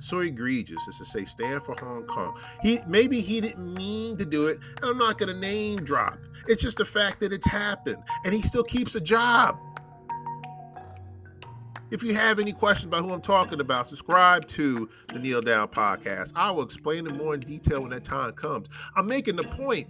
so 0.00 0.20
egregious 0.20 0.80
as 0.88 0.98
to 0.98 1.04
say 1.04 1.24
stand 1.24 1.62
for 1.62 1.74
Hong 1.78 2.04
Kong. 2.04 2.38
He 2.62 2.80
maybe 2.86 3.20
he 3.20 3.40
didn't 3.40 3.74
mean 3.74 4.16
to 4.18 4.24
do 4.24 4.48
it, 4.48 4.58
and 4.76 4.84
I'm 4.84 4.98
not 4.98 5.18
gonna 5.18 5.38
name 5.38 5.84
drop. 5.84 6.18
It's 6.48 6.62
just 6.62 6.78
the 6.78 6.84
fact 6.84 7.20
that 7.20 7.32
it's 7.32 7.46
happened, 7.46 8.02
and 8.24 8.34
he 8.34 8.42
still 8.42 8.64
keeps 8.64 8.94
a 8.94 9.00
job. 9.00 9.56
If 11.94 12.02
you 12.02 12.12
have 12.12 12.40
any 12.40 12.50
questions 12.50 12.86
about 12.86 13.04
who 13.04 13.12
I'm 13.12 13.20
talking 13.20 13.60
about, 13.60 13.86
subscribe 13.86 14.48
to 14.48 14.88
the 15.12 15.20
Kneel 15.20 15.42
Down 15.42 15.68
Podcast. 15.68 16.32
I 16.34 16.50
will 16.50 16.64
explain 16.64 17.06
it 17.06 17.14
more 17.14 17.34
in 17.34 17.40
detail 17.40 17.82
when 17.82 17.90
that 17.90 18.02
time 18.02 18.32
comes. 18.32 18.66
I'm 18.96 19.06
making 19.06 19.36
the 19.36 19.44
point. 19.44 19.86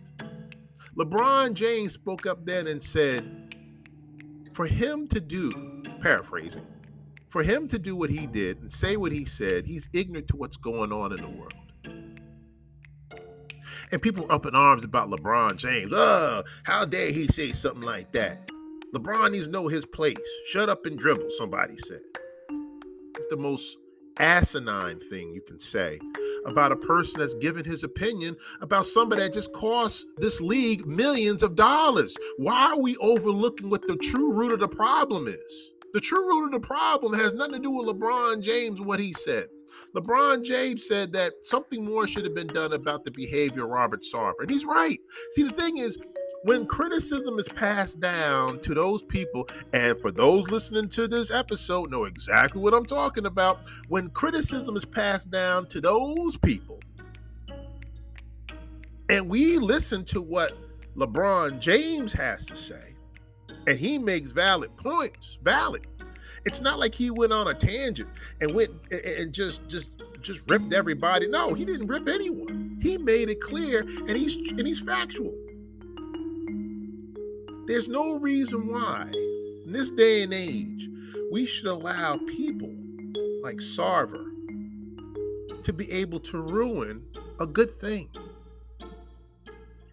LeBron 0.99 1.55
James 1.55 1.95
spoke 1.95 2.27
up 2.27 2.45
then 2.45 2.67
and 2.67 2.83
said, 2.83 3.57
for 4.53 4.67
him 4.67 5.07
to 5.09 5.19
do, 5.19 5.83
paraphrasing, 6.03 6.67
for 7.31 7.43
him 7.43 7.67
to 7.69 7.79
do 7.79 7.97
what 7.97 8.11
he 8.11 8.27
did 8.27 8.61
and 8.61 8.71
say 8.71 8.99
what 8.99 9.11
he 9.11 9.25
said, 9.25 9.65
he's 9.65 9.89
ignorant 9.95 10.29
to 10.29 10.37
what's 10.37 10.59
going 10.59 10.93
on 10.93 11.11
in 11.11 11.23
the 11.23 11.31
world. 11.31 11.55
And 13.93 14.03
people 14.03 14.27
were 14.27 14.33
up 14.33 14.45
in 14.45 14.55
arms 14.55 14.85
about 14.85 15.09
LeBron 15.09 15.57
James. 15.57 15.91
Oh, 15.91 16.45
how 16.65 16.85
dare 16.85 17.11
he 17.11 17.29
say 17.29 17.53
something 17.53 17.81
like 17.81 18.13
that? 18.13 18.51
LeBron 18.95 19.33
needs 19.33 19.47
to 19.47 19.53
know 19.53 19.69
his 19.69 19.85
place. 19.85 20.17
Shut 20.47 20.69
up 20.69 20.87
and 20.87 20.99
dribble, 20.99 21.29
somebody 21.37 21.77
said. 21.79 22.01
It's 23.17 23.27
the 23.29 23.37
most 23.37 23.77
asinine 24.19 25.01
thing 25.01 25.33
you 25.35 25.41
can 25.41 25.59
say 25.59 25.99
about 26.47 26.71
a 26.71 26.77
person 26.77 27.19
that's 27.19 27.35
given 27.35 27.65
his 27.65 27.83
opinion 27.83 28.37
about 28.61 28.87
somebody 28.87 29.23
that 29.23 29.33
just 29.33 29.53
cost 29.53 30.07
this 30.19 30.41
league 30.41 30.87
millions 30.87 31.43
of 31.43 31.57
dollars. 31.57 32.17
Why 32.37 32.73
are 32.73 32.81
we 32.81 32.97
overlooking 32.99 33.71
what 33.71 33.87
the 33.87 33.97
true 33.97 34.33
root 34.33 34.53
of 34.53 34.61
the 34.61 34.69
problem 34.69 35.27
is? 35.27 35.71
The 35.93 36.01
true 36.01 36.29
root 36.29 36.47
of 36.47 36.61
the 36.61 36.67
problem 36.67 37.15
has 37.15 37.35
nothing 37.35 37.55
to 37.55 37.59
do 37.61 37.71
with 37.71 37.89
LeBron 37.89 38.43
James, 38.43 38.81
what 38.81 39.01
he 39.01 39.13
said. 39.13 39.49
LeBron 39.95 40.45
James 40.45 40.87
said 40.87 41.13
that 41.13 41.33
something 41.43 41.85
more 41.85 42.07
should 42.07 42.25
have 42.25 42.35
been 42.35 42.49
done 42.49 42.73
about 42.73 43.05
the 43.05 43.11
behavior 43.13 43.65
of 43.65 43.71
Robert 43.71 44.03
Sarver. 44.03 44.41
And 44.41 44.51
he's 44.51 44.65
right. 44.65 44.99
See, 45.33 45.45
the 45.45 45.53
thing 45.53 45.79
is, 45.79 45.97
when 46.45 46.67
criticism 46.67 47.39
is 47.39 47.49
passed 47.49 48.01
down 48.01 48.61
to 48.61 48.75
those 48.75 49.03
people, 49.03 49.49
and 49.73 49.99
for 49.99 50.13
those 50.13 50.51
listening 50.51 50.91
to 50.91 51.09
this 51.09 51.31
episode, 51.31 51.91
know 51.91 52.05
exactly 52.05 52.61
what 52.61 52.75
I'm 52.75 52.85
talking 52.85 53.25
about. 53.25 53.61
When 53.89 54.11
criticism 54.11 54.77
is 54.77 54.85
passed 54.85 55.31
down 55.31 55.67
to 55.69 55.81
those 55.81 56.37
people, 56.37 56.81
and 59.09 59.29
we 59.29 59.57
listen 59.57 60.05
to 60.07 60.21
what 60.21 60.53
LeBron 60.97 61.61
James 61.61 62.13
has 62.13 62.45
to 62.45 62.57
say, 62.57 62.95
and 63.67 63.79
he 63.79 63.99
makes 63.99 64.31
valid 64.31 64.77
points. 64.77 65.39
Valid. 65.43 65.87
It's 66.45 66.61
not 66.61 66.79
like 66.79 66.95
he 66.95 67.11
went 67.11 67.33
on 67.33 67.49
a 67.49 67.55
tangent 67.55 68.11
and 68.43 68.51
went 68.51 68.71
and 68.93 69.33
just 69.33 69.67
just 69.67 69.93
just 70.21 70.43
ripped 70.49 70.75
everybody. 70.75 71.27
No, 71.27 71.55
he 71.55 71.65
didn't 71.65 71.87
rip 71.87 72.07
anyone. 72.07 72.79
He 72.83 72.99
made 72.99 73.31
it 73.31 73.41
clear, 73.41 73.81
and 73.81 74.11
he's 74.11 74.37
and 74.37 74.67
he's 74.67 74.81
factual. 74.81 75.35
There's 77.67 77.89
no 77.89 78.19
reason 78.19 78.69
why, 78.69 79.11
in 79.65 79.73
this 79.73 79.91
day 79.91 80.23
and 80.23 80.35
age, 80.35 80.89
we 81.33 81.47
should 81.47 81.67
allow 81.67 82.19
people 82.19 82.73
like 83.43 83.57
Sarver 83.57 84.25
to 85.63 85.73
be 85.73 85.91
able 85.91 86.21
to 86.21 86.41
ruin 86.41 87.03
a 87.41 87.47
good 87.47 87.71
thing. 87.71 88.11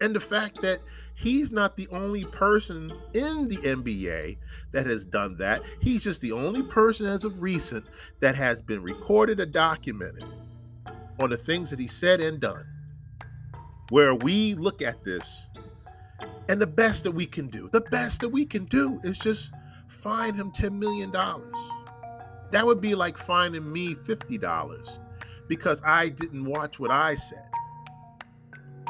And 0.01 0.15
the 0.15 0.19
fact 0.19 0.61
that 0.61 0.79
he's 1.15 1.51
not 1.51 1.77
the 1.77 1.87
only 1.91 2.25
person 2.25 2.91
in 3.13 3.47
the 3.47 3.57
NBA 3.57 4.37
that 4.71 4.85
has 4.85 5.05
done 5.05 5.37
that. 5.37 5.61
He's 5.79 6.03
just 6.03 6.21
the 6.21 6.31
only 6.31 6.63
person 6.63 7.05
as 7.05 7.23
of 7.23 7.41
recent 7.41 7.85
that 8.19 8.35
has 8.35 8.61
been 8.61 8.81
recorded 8.81 9.39
or 9.39 9.45
documented 9.45 10.25
on 11.19 11.29
the 11.29 11.37
things 11.37 11.69
that 11.69 11.79
he 11.79 11.87
said 11.87 12.19
and 12.19 12.39
done. 12.39 12.65
Where 13.89 14.15
we 14.15 14.55
look 14.55 14.81
at 14.81 15.03
this 15.03 15.29
and 16.51 16.59
the 16.59 16.67
best 16.67 17.05
that 17.05 17.11
we 17.11 17.25
can 17.25 17.47
do, 17.47 17.69
the 17.71 17.79
best 17.79 18.19
that 18.19 18.27
we 18.27 18.45
can 18.45 18.65
do 18.65 18.99
is 19.05 19.17
just 19.17 19.53
fine 19.87 20.33
him 20.33 20.51
$10 20.51 20.77
million. 20.77 21.09
That 22.51 22.65
would 22.65 22.81
be 22.81 22.93
like 22.93 23.17
finding 23.17 23.71
me 23.71 23.95
$50 23.95 24.97
because 25.47 25.81
I 25.85 26.09
didn't 26.09 26.43
watch 26.43 26.77
what 26.77 26.91
I 26.91 27.15
said. 27.15 27.47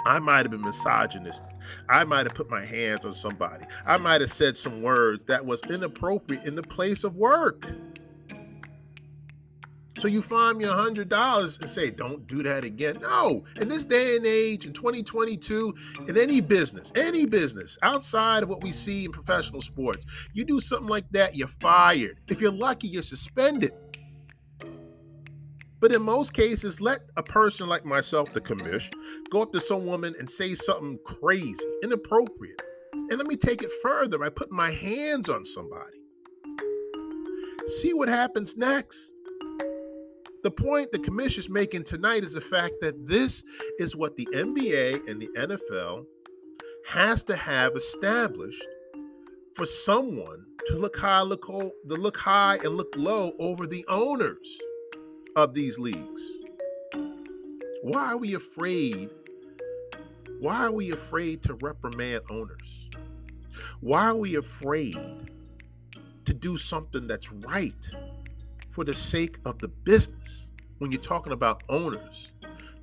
I 0.08 0.18
might 0.18 0.40
have 0.40 0.50
been 0.50 0.64
misogynist. 0.64 1.44
I 1.88 2.04
might 2.04 2.26
have 2.26 2.34
put 2.34 2.50
my 2.50 2.66
hands 2.66 3.06
on 3.06 3.14
somebody. 3.14 3.66
I 3.86 4.00
might 4.00 4.22
have 4.22 4.34
said 4.34 4.58
some 4.58 4.82
words 4.82 5.26
that 5.26 5.46
was 5.46 5.62
inappropriate 5.70 6.46
in 6.46 6.56
the 6.56 6.64
place 6.64 7.04
of 7.04 7.16
work. 7.16 7.68
So 10.02 10.08
you 10.08 10.24
find 10.24 10.58
me 10.58 10.66
a 10.66 10.72
hundred 10.72 11.10
dollars 11.10 11.60
and 11.62 11.70
say, 11.70 11.92
don't 11.92 12.26
do 12.26 12.42
that 12.42 12.64
again. 12.64 12.98
No, 13.04 13.44
in 13.58 13.68
this 13.68 13.84
day 13.84 14.16
and 14.16 14.26
age, 14.26 14.66
in 14.66 14.74
2022, 14.74 15.76
in 16.08 16.18
any 16.18 16.42
business, 16.42 16.92
any 16.96 17.28
business 17.28 17.78
outside 17.84 18.42
of 18.42 18.50
what 18.50 18.64
we 18.64 18.72
see 18.72 19.06
in 19.06 19.12
professional 19.12 19.62
sports, 19.62 20.04
you 20.34 20.44
do 20.44 20.60
something 20.60 20.88
like 20.88 21.08
that, 21.12 21.36
you're 21.36 21.48
fired. 21.48 22.20
If 22.30 22.42
you're 22.42 22.52
lucky, 22.52 22.88
you're 22.88 23.04
suspended. 23.04 23.74
But 25.80 25.92
in 25.92 26.02
most 26.02 26.34
cases, 26.34 26.82
let 26.82 27.02
a 27.16 27.22
person 27.22 27.70
like 27.70 27.86
myself, 27.86 28.34
the 28.34 28.42
commish, 28.42 28.92
go 29.30 29.44
up 29.44 29.54
to 29.54 29.62
some 29.62 29.86
woman 29.86 30.16
and 30.18 30.28
say 30.28 30.56
something 30.56 30.98
crazy, 31.06 31.64
inappropriate. 31.84 32.60
And 32.92 33.20
let 33.20 33.28
me 33.28 33.36
take 33.36 33.62
it 33.62 33.70
further 33.84 34.18
by 34.18 34.30
putting 34.30 34.58
my 34.58 34.72
hands 34.72 35.30
on 35.30 35.46
somebody. 35.46 36.00
See 37.68 37.94
what 37.94 38.10
happens 38.10 38.58
next. 38.58 39.14
The 40.44 40.52
point 40.52 40.92
the 40.92 41.00
commish's 41.00 41.50
making 41.50 41.84
tonight 41.84 42.24
is 42.24 42.34
the 42.34 42.42
fact 42.42 42.76
that 42.82 43.08
this 43.08 43.44
is 43.78 43.96
what 43.96 44.16
the 44.16 44.28
NBA 44.34 45.08
and 45.08 45.22
the 45.22 45.30
NFL 45.38 46.06
has 46.88 47.22
to 47.24 47.36
have 47.36 47.76
established 47.76 48.66
for 49.56 49.66
someone 49.68 50.46
to 50.66 50.76
look 50.78 50.98
high, 50.98 51.22
look 51.22 51.46
to 51.46 51.72
look 51.86 52.18
high 52.18 52.58
and 52.64 52.76
look 52.76 52.94
low 52.98 53.34
over 53.38 53.68
the 53.68 53.86
owners 53.88 54.58
of 55.36 55.54
these 55.54 55.78
leagues. 55.78 56.22
Why 57.84 58.14
are 58.14 58.18
we 58.18 58.34
afraid? 58.34 59.12
Why 60.40 60.66
are 60.66 60.72
we 60.72 60.92
afraid 60.92 61.44
to 61.44 61.54
reprimand 61.56 62.24
owners? 62.32 62.90
Why 63.80 64.06
are 64.06 64.16
we 64.16 64.36
afraid 64.36 64.98
to 66.26 66.34
do 66.34 66.58
something 66.58 67.08
that's 67.08 67.32
right 67.32 67.90
for 68.72 68.84
the 68.84 68.94
sake 68.94 69.38
of 69.46 69.60
the 69.60 69.68
business 69.68 70.46
when 70.80 70.92
you're 70.92 71.02
talking 71.02 71.34
about 71.34 71.64
owners 71.70 72.32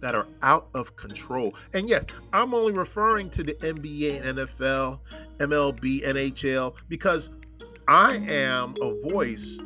that 0.01 0.15
are 0.15 0.27
out 0.43 0.69
of 0.75 0.97
control? 0.97 1.55
And 1.75 1.89
yes, 1.89 2.05
I'm 2.33 2.55
only 2.55 2.73
referring 2.73 3.31
to 3.31 3.43
the 3.43 3.55
NBA, 3.55 4.23
NFL, 4.23 5.01
MLB, 5.39 6.05
NHL 6.05 6.75
because 6.89 7.31
I 7.89 8.17
am 8.29 8.75
a 8.83 9.11
voice 9.11 9.59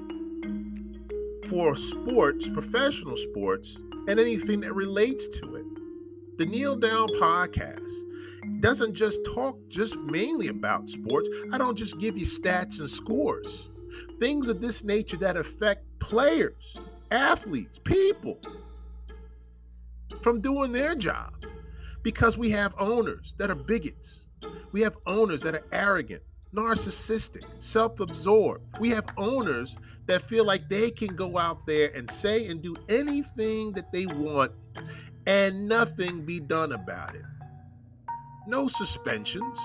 for 1.49 1.77
sports, 1.77 2.49
professional 2.49 3.17
sports, 3.17 3.77
and 4.09 4.19
anything 4.19 4.61
that 4.61 4.75
relates 4.75 5.29
to 5.29 5.57
it. 5.57 5.67
The 6.39 6.47
Kneel 6.47 6.77
Down 6.77 7.09
podcast 7.09 8.61
doesn't 8.61 8.95
just 8.95 9.21
talk 9.25 9.59
just 9.69 9.97
mainly 9.99 10.49
about 10.49 10.89
sports. 10.89 11.29
I 11.53 11.59
don't 11.59 11.77
just 11.77 11.99
give 11.99 12.17
you 12.17 12.25
stats 12.25 12.81
and 12.81 12.89
scores. 12.89 13.69
Things 14.19 14.49
of 14.49 14.61
this 14.61 14.83
nature 14.83 15.17
that 15.19 15.37
affect 15.37 15.85
players, 16.13 16.77
athletes, 17.11 17.79
people 17.79 18.39
from 20.21 20.43
doing 20.43 20.71
their 20.71 20.95
job. 20.95 21.33
Because 22.03 22.37
we 22.37 22.51
have 22.51 22.75
owners 22.79 23.35
that 23.39 23.51
are 23.51 23.55
bigots. 23.55 24.21
We 24.73 24.83
have 24.83 24.95
owners 25.07 25.41
that 25.41 25.55
are 25.55 25.65
arrogant, 25.73 26.23
narcissistic, 26.55 27.45
self 27.61 27.99
absorbed. 27.99 28.79
We 28.79 28.91
have 28.91 29.07
owners 29.17 29.79
that 30.07 30.29
feel 30.29 30.45
like 30.45 30.69
they 30.69 30.91
can 30.91 31.17
go 31.17 31.39
out 31.39 31.67
there 31.67 31.91
and 31.95 32.11
say 32.11 32.47
and 32.47 32.61
do 32.61 32.77
anything 32.91 33.73
that 33.73 33.91
they 33.91 34.05
want 34.05 34.53
and 35.27 35.67
nothing 35.67 36.27
be 36.27 36.41
done 36.41 36.73
about 36.73 37.15
it. 37.15 37.25
No 38.47 38.69
suspensions, 38.69 39.59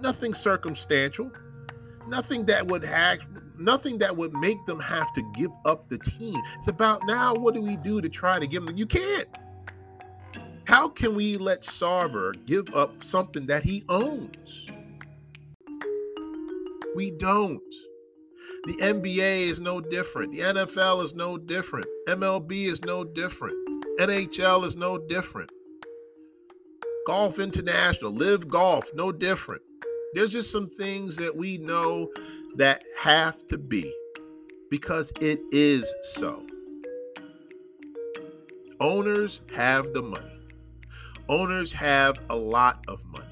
nothing 0.00 0.34
circumstantial, 0.34 1.30
nothing 2.08 2.44
that 2.46 2.66
would 2.66 2.84
have 2.84 3.20
nothing 3.58 3.98
that 3.98 4.16
would 4.16 4.32
make 4.34 4.64
them 4.66 4.80
have 4.80 5.12
to 5.14 5.22
give 5.34 5.50
up 5.64 5.88
the 5.88 5.98
team. 5.98 6.40
It's 6.58 6.68
about 6.68 7.06
now 7.06 7.34
what 7.34 7.54
do 7.54 7.60
we 7.60 7.76
do 7.76 8.00
to 8.00 8.08
try 8.08 8.38
to 8.38 8.46
give 8.46 8.64
them 8.66 8.76
you 8.76 8.86
can't. 8.86 9.28
How 10.64 10.88
can 10.88 11.14
we 11.14 11.36
let 11.36 11.62
Sarver 11.62 12.34
give 12.46 12.74
up 12.74 13.02
something 13.02 13.46
that 13.46 13.64
he 13.64 13.82
owns? 13.88 14.70
We 16.94 17.10
don't. 17.10 17.60
The 18.64 18.74
NBA 18.74 19.48
is 19.48 19.58
no 19.58 19.80
different. 19.80 20.32
The 20.32 20.40
NFL 20.40 21.02
is 21.02 21.14
no 21.14 21.36
different. 21.36 21.86
MLB 22.06 22.66
is 22.66 22.80
no 22.82 23.02
different. 23.02 23.56
NHL 23.98 24.64
is 24.64 24.76
no 24.76 24.98
different. 24.98 25.50
Golf 27.06 27.40
International, 27.40 28.12
Live 28.12 28.48
Golf, 28.48 28.88
no 28.94 29.10
different. 29.10 29.62
There's 30.14 30.30
just 30.30 30.52
some 30.52 30.70
things 30.70 31.16
that 31.16 31.34
we 31.34 31.58
know 31.58 32.08
that 32.56 32.84
have 32.98 33.46
to 33.48 33.58
be 33.58 33.92
because 34.70 35.12
it 35.20 35.40
is 35.50 35.92
so. 36.02 36.46
Owners 38.80 39.40
have 39.54 39.92
the 39.92 40.02
money. 40.02 40.40
Owners 41.28 41.72
have 41.72 42.20
a 42.30 42.36
lot 42.36 42.84
of 42.88 43.04
money. 43.04 43.24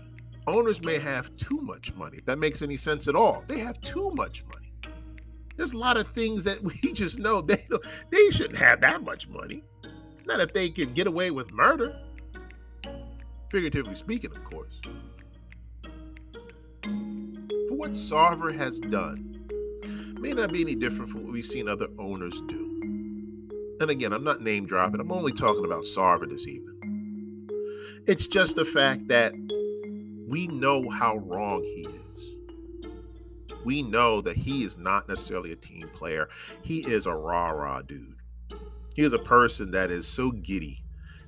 Owners 0.47 0.83
may 0.83 0.99
have 0.99 1.35
too 1.37 1.61
much 1.61 1.95
money, 1.95 2.19
if 2.19 2.25
that 2.27 2.39
makes 2.39 2.63
any 2.63 2.77
sense 2.77 3.09
at 3.09 3.17
all. 3.17 3.45
They 3.47 3.59
have 3.59 3.81
too 3.81 4.11
much 4.13 4.45
money. 4.45 4.73
There's 5.57 5.73
a 5.73 5.79
lot 5.79 5.97
of 5.97 6.09
things 6.09 6.45
that 6.45 6.63
we 6.63 6.75
just 6.93 7.19
know 7.19 7.41
they 7.41 7.67
they 8.11 8.31
shouldn't 8.31 8.59
have 8.59 8.81
that 8.81 9.03
much 9.03 9.29
money. 9.29 9.63
Not 10.25 10.41
if 10.41 10.53
they 10.53 10.69
can 10.69 10.95
get 10.95 11.07
away 11.07 11.31
with 11.31 11.53
murder. 11.53 11.99
Figuratively 13.51 13.97
speaking, 13.97 14.31
of 14.31 14.45
course. 14.45 14.81
What 17.81 17.93
Sarver 17.93 18.55
has 18.55 18.79
done 18.79 19.41
may 20.21 20.35
not 20.35 20.53
be 20.53 20.61
any 20.61 20.75
different 20.75 21.11
from 21.11 21.25
what 21.25 21.33
we've 21.33 21.47
seen 21.47 21.67
other 21.67 21.89
owners 21.99 22.39
do. 22.47 23.79
And 23.81 23.91
again, 23.91 24.13
I'm 24.13 24.23
not 24.23 24.43
name 24.43 24.67
dropping, 24.67 25.01
I'm 25.01 25.11
only 25.11 25.33
talking 25.33 25.65
about 25.65 25.85
Sarver 25.85 26.29
this 26.29 26.47
evening. 26.47 27.49
It's 28.07 28.27
just 28.27 28.57
the 28.57 28.67
fact 28.67 29.09
that 29.09 29.33
we 30.29 30.47
know 30.49 30.91
how 30.91 31.17
wrong 31.21 31.63
he 31.63 31.89
is. 31.89 32.85
We 33.65 33.81
know 33.81 34.21
that 34.21 34.37
he 34.37 34.63
is 34.63 34.77
not 34.77 35.09
necessarily 35.09 35.53
a 35.53 35.57
team 35.57 35.89
player. 35.95 36.29
He 36.61 36.81
is 36.81 37.07
a 37.07 37.15
rah 37.15 37.49
rah 37.49 37.81
dude. 37.81 38.15
He 38.95 39.05
is 39.05 39.15
a 39.15 39.19
person 39.19 39.71
that 39.71 39.91
is 39.91 40.07
so 40.07 40.33
giddy 40.33 40.85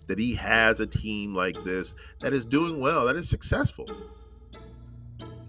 that 0.07 0.19
he 0.19 0.35
has 0.35 0.81
a 0.81 0.87
team 0.87 1.35
like 1.35 1.57
this 1.65 1.95
that 2.21 2.35
is 2.35 2.45
doing 2.45 2.79
well, 2.79 3.07
that 3.07 3.17
is 3.17 3.31
successful. 3.31 3.89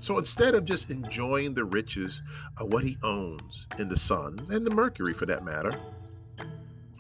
So 0.04 0.18
instead 0.18 0.54
of 0.54 0.66
just 0.66 0.90
enjoying 0.90 1.54
the 1.54 1.64
riches 1.64 2.22
of 2.58 2.74
what 2.74 2.84
he 2.84 2.98
owns 3.04 3.68
in 3.80 3.88
the 3.88 3.96
sun 3.96 4.38
and 4.52 4.66
the 4.66 4.70
mercury 4.70 5.14
for 5.14 5.26
that 5.28 5.46
matter, 5.46 5.80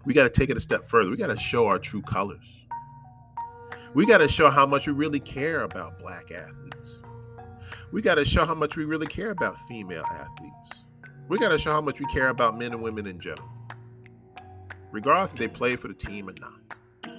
we 0.06 0.14
got 0.14 0.24
to 0.24 0.30
take 0.30 0.50
it 0.50 0.56
a 0.56 0.62
step 0.62 0.88
further. 0.88 1.10
We 1.10 1.18
got 1.18 1.28
to 1.28 1.36
show 1.36 1.68
our 1.68 1.80
true 1.80 2.02
colors. 2.02 2.46
We 3.94 4.06
got 4.06 4.20
to 4.20 4.30
show 4.30 4.50
how 4.50 4.66
much 4.66 4.88
we 4.88 4.94
really 4.94 5.20
care 5.20 5.64
about 5.64 6.00
black 6.00 6.32
athletes. 6.32 7.02
We 7.92 8.02
got 8.02 8.16
to 8.16 8.24
show 8.24 8.46
how 8.46 8.56
much 8.56 8.78
we 8.78 8.86
really 8.86 9.08
care 9.08 9.32
about 9.32 9.60
female 9.68 10.06
athletes. 10.06 10.70
We 11.28 11.38
got 11.40 11.50
to 11.50 11.60
show 11.60 11.74
how 11.74 11.82
much 11.82 12.00
we 12.00 12.06
care 12.06 12.30
about 12.30 12.58
men 12.58 12.72
and 12.72 12.82
women 12.82 13.06
in 13.06 13.20
general, 13.20 13.50
regardless 14.94 15.34
if 15.34 15.40
they 15.40 15.50
play 15.50 15.76
for 15.76 15.90
the 15.90 15.94
team 15.94 16.30
or 16.30 16.36
not. 16.40 17.14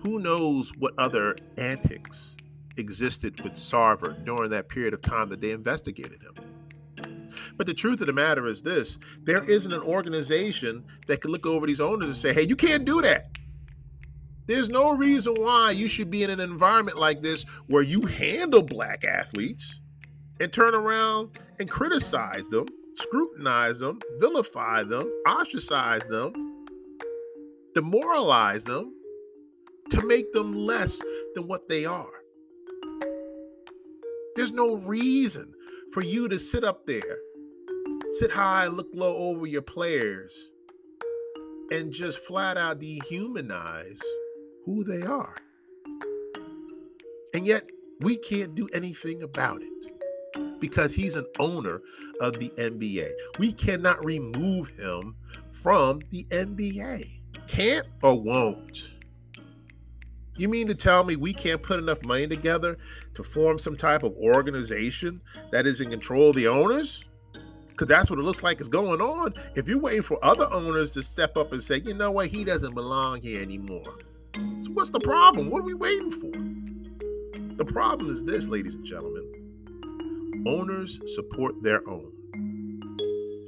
Who 0.00 0.18
knows 0.18 0.72
what 0.78 0.94
other 0.96 1.36
antics 1.58 2.36
existed 2.76 3.40
with 3.40 3.54
Sarver 3.54 4.24
during 4.24 4.50
that 4.50 4.68
period 4.68 4.94
of 4.94 5.02
time 5.02 5.28
that 5.28 5.40
they 5.40 5.50
investigated 5.50 6.22
him? 6.22 6.34
But 7.56 7.66
the 7.66 7.74
truth 7.74 8.00
of 8.00 8.06
the 8.06 8.12
matter 8.12 8.46
is 8.46 8.62
this 8.62 8.98
there 9.22 9.44
isn't 9.44 9.72
an 9.72 9.82
organization 9.82 10.84
that 11.06 11.20
can 11.20 11.30
look 11.30 11.46
over 11.46 11.66
these 11.66 11.80
owners 11.80 12.08
and 12.08 12.16
say, 12.16 12.32
hey, 12.32 12.42
you 12.42 12.56
can't 12.56 12.84
do 12.84 13.00
that. 13.02 13.28
There's 14.46 14.68
no 14.68 14.92
reason 14.92 15.34
why 15.38 15.70
you 15.70 15.88
should 15.88 16.10
be 16.10 16.22
in 16.22 16.30
an 16.30 16.40
environment 16.40 16.98
like 16.98 17.22
this 17.22 17.44
where 17.68 17.82
you 17.82 18.02
handle 18.02 18.62
black 18.62 19.04
athletes 19.04 19.80
and 20.40 20.52
turn 20.52 20.74
around 20.74 21.30
and 21.58 21.70
criticize 21.70 22.46
them, 22.48 22.66
scrutinize 22.94 23.78
them, 23.78 24.00
vilify 24.18 24.82
them, 24.82 25.10
ostracize 25.26 26.06
them, 26.08 26.66
demoralize 27.74 28.64
them 28.64 28.94
to 29.90 30.02
make 30.02 30.30
them 30.32 30.54
less 30.54 31.00
than 31.34 31.46
what 31.46 31.68
they 31.68 31.86
are. 31.86 32.13
There's 34.36 34.52
no 34.52 34.76
reason 34.76 35.52
for 35.92 36.02
you 36.02 36.28
to 36.28 36.38
sit 36.38 36.64
up 36.64 36.86
there, 36.86 37.18
sit 38.18 38.30
high, 38.32 38.66
look 38.66 38.88
low 38.92 39.16
over 39.16 39.46
your 39.46 39.62
players, 39.62 40.50
and 41.70 41.92
just 41.92 42.18
flat 42.18 42.56
out 42.56 42.80
dehumanize 42.80 44.00
who 44.64 44.82
they 44.82 45.02
are. 45.02 45.36
And 47.32 47.46
yet, 47.46 47.64
we 48.00 48.16
can't 48.16 48.54
do 48.54 48.68
anything 48.72 49.22
about 49.22 49.62
it 49.62 50.60
because 50.60 50.94
he's 50.94 51.14
an 51.14 51.26
owner 51.38 51.80
of 52.20 52.38
the 52.38 52.50
NBA. 52.50 53.10
We 53.38 53.52
cannot 53.52 54.04
remove 54.04 54.68
him 54.68 55.14
from 55.52 56.00
the 56.10 56.24
NBA. 56.30 57.08
Can't 57.46 57.86
or 58.02 58.20
won't? 58.20 58.93
You 60.36 60.48
mean 60.48 60.66
to 60.66 60.74
tell 60.74 61.04
me 61.04 61.16
we 61.16 61.32
can't 61.32 61.62
put 61.62 61.78
enough 61.78 62.04
money 62.04 62.26
together 62.26 62.76
to 63.14 63.22
form 63.22 63.58
some 63.58 63.76
type 63.76 64.02
of 64.02 64.16
organization 64.16 65.20
that 65.52 65.66
is 65.66 65.80
in 65.80 65.90
control 65.90 66.30
of 66.30 66.36
the 66.36 66.48
owners? 66.48 67.04
Because 67.68 67.86
that's 67.86 68.10
what 68.10 68.18
it 68.18 68.22
looks 68.22 68.42
like 68.42 68.60
is 68.60 68.68
going 68.68 69.00
on. 69.00 69.34
If 69.56 69.68
you're 69.68 69.80
waiting 69.80 70.02
for 70.02 70.22
other 70.24 70.52
owners 70.52 70.90
to 70.92 71.02
step 71.02 71.36
up 71.36 71.52
and 71.52 71.62
say, 71.62 71.82
you 71.84 71.94
know 71.94 72.10
what, 72.10 72.28
he 72.28 72.44
doesn't 72.44 72.74
belong 72.74 73.20
here 73.20 73.42
anymore, 73.42 73.98
so 74.34 74.70
what's 74.72 74.90
the 74.90 75.00
problem? 75.00 75.50
What 75.50 75.60
are 75.60 75.64
we 75.64 75.74
waiting 75.74 76.10
for? 76.10 76.32
The 77.56 77.64
problem 77.64 78.10
is 78.10 78.24
this, 78.24 78.46
ladies 78.48 78.74
and 78.74 78.84
gentlemen. 78.84 80.44
Owners 80.46 81.00
support 81.14 81.62
their 81.62 81.88
own. 81.88 82.12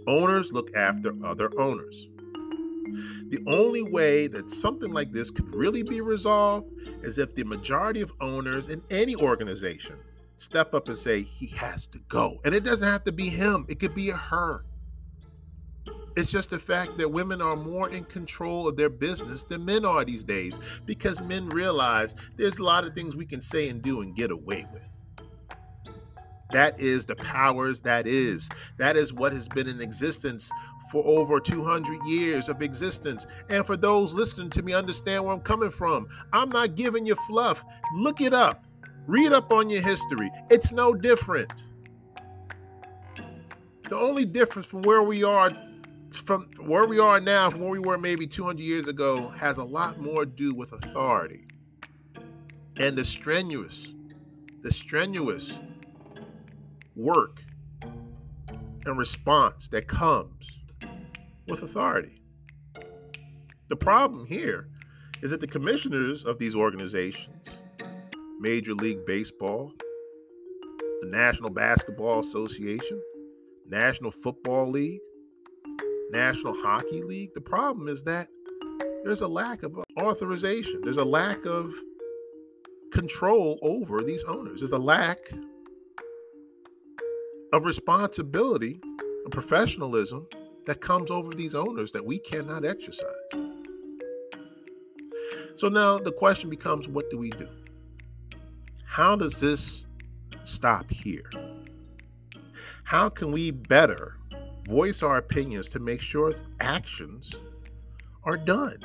Owners 0.07 0.53
look 0.53 0.75
after 0.77 1.13
other 1.25 1.51
owners. 1.61 2.09
The 3.29 3.43
only 3.47 3.83
way 3.83 4.27
that 4.29 4.51
something 4.51 4.93
like 4.93 5.13
this 5.13 5.31
could 5.31 5.55
really 5.55 5.83
be 5.83 6.01
resolved 6.01 6.71
is 7.03 7.19
if 7.19 7.35
the 7.35 7.45
majority 7.45 8.01
of 8.01 8.13
owners 8.21 8.69
in 8.69 8.83
any 8.91 9.17
organization 9.17 9.97
step 10.37 10.75
up 10.75 10.89
and 10.89 10.99
say, 10.99 11.23
he 11.23 11.47
has 11.49 11.87
to 11.89 11.99
go. 12.09 12.39
And 12.45 12.55
it 12.55 12.65
doesn't 12.65 12.87
have 12.87 13.05
to 13.05 13.13
be 13.13 13.29
him, 13.29 13.65
it 13.69 13.81
could 13.81 13.95
be 13.95 14.11
a 14.11 14.17
her. 14.17 14.65
It's 16.17 16.31
just 16.31 16.49
the 16.49 16.59
fact 16.59 16.97
that 16.97 17.11
women 17.11 17.43
are 17.43 17.57
more 17.57 17.91
in 17.91 18.05
control 18.05 18.67
of 18.69 18.77
their 18.77 18.89
business 18.89 19.43
than 19.43 19.65
men 19.67 19.85
are 19.85 20.03
these 20.05 20.25
days 20.25 20.59
because 20.87 21.21
men 21.21 21.49
realize 21.51 22.15
there's 22.37 22.57
a 22.57 22.65
lot 22.65 22.85
of 22.85 22.95
things 22.95 23.15
we 23.15 23.27
can 23.27 23.43
say 23.43 23.69
and 23.69 23.83
do 23.83 24.01
and 24.01 24.17
get 24.17 24.31
away 24.31 24.67
with. 24.73 24.83
That 26.53 26.81
is 26.81 27.05
the 27.05 27.17
powers 27.17 27.83
that 27.83 28.07
is. 28.07 28.49
That 28.79 28.97
is 28.97 29.13
what 29.13 29.33
has 29.33 29.49
been 29.49 29.69
in 29.69 29.81
existence 29.81 30.51
for 30.91 31.05
over 31.07 31.41
200 31.41 32.05
years 32.07 32.49
of 32.49 32.63
existence. 32.63 33.27
And 33.49 33.67
for 33.67 33.77
those 33.77 34.15
listening 34.15 34.51
to 34.51 34.63
me, 34.63 34.73
understand 34.73 35.25
where 35.25 35.35
I'm 35.35 35.41
coming 35.41 35.71
from. 35.71 36.09
I'm 36.33 36.49
not 36.49 36.75
giving 36.75 37.07
you 37.07 37.15
fluff. 37.27 37.65
Look 37.95 38.21
it 38.21 38.33
up, 38.33 38.65
read 39.07 39.33
up 39.33 39.53
on 39.53 39.69
your 39.71 39.83
history. 39.83 40.31
It's 40.51 40.73
no 40.73 40.95
different. 40.95 41.53
The 43.89 43.97
only 43.97 44.25
difference 44.25 44.67
from 44.67 44.83
where 44.83 45.03
we 45.03 45.23
are 45.23 45.51
from 46.25 46.49
where 46.61 46.87
we 46.87 46.99
are 46.99 47.21
now 47.21 47.51
from 47.51 47.61
where 47.61 47.71
we 47.71 47.79
were 47.79 47.99
maybe 47.99 48.27
200 48.27 48.63
years 48.63 48.87
ago 48.87 49.29
has 49.31 49.59
a 49.59 49.65
lot 49.65 50.01
more 50.01 50.25
to 50.25 50.31
do 50.31 50.55
with 50.55 50.73
authority 50.73 51.45
and 52.79 52.97
the 52.97 53.05
strenuous 53.05 53.93
the 54.63 54.71
strenuous 54.73 55.59
work 56.95 57.43
and 58.87 58.97
response 58.97 59.69
that 59.69 59.87
comes 59.89 60.59
with 61.49 61.63
authority 61.63 62.21
the 63.69 63.77
problem 63.77 64.27
here 64.27 64.69
is 65.23 65.31
that 65.31 65.41
the 65.41 65.47
commissioners 65.47 66.25
of 66.25 66.39
these 66.39 66.55
organizations 66.55 67.49
major 68.41 68.75
league 68.75 69.05
baseball 69.07 69.73
the 71.03 71.09
national 71.09 71.51
basketball 71.51 72.21
association 72.21 73.01
national 73.69 74.11
football 74.11 74.71
league 74.71 75.01
National 76.11 76.55
Hockey 76.55 77.03
League. 77.03 77.35
The 77.35 77.41
problem 77.41 77.89
is 77.89 78.05
that 78.05 78.29
there's 79.05 79.21
a 79.21 79.29
lack 79.29 79.63
of 79.63 79.79
authorization, 80.01 80.81
there's 80.83 80.97
a 80.97 81.05
lack 81.05 81.45
of 81.47 81.75
control 82.93 83.59
over 83.63 84.03
these 84.03 84.25
owners, 84.25 84.61
there's 84.61 84.73
a 84.73 84.79
lack 84.79 85.19
of 87.53 87.65
responsibility 87.65 88.81
of 89.25 89.31
professionalism 89.31 90.27
that 90.67 90.81
comes 90.81 91.11
over 91.11 91.33
these 91.33 91.55
owners 91.55 91.93
that 91.93 92.05
we 92.05 92.19
cannot 92.19 92.65
exercise. 92.65 93.07
So 95.55 95.69
now 95.69 95.99
the 95.99 96.13
question 96.13 96.51
becomes 96.51 96.89
what 96.89 97.11
do 97.11 97.19
we 97.19 97.31
do? 97.31 97.49
How 98.85 99.17
does 99.17 99.41
this 99.41 99.85
stop 100.45 100.91
here? 100.91 101.31
How 102.85 103.09
can 103.09 103.33
we 103.33 103.51
better 103.51 104.17
voice 104.67 105.03
our 105.03 105.19
opinions 105.19 105.69
to 105.69 105.79
make 105.79 106.01
sure 106.01 106.35
actions 106.61 107.33
are 108.25 108.37
done. 108.37 108.79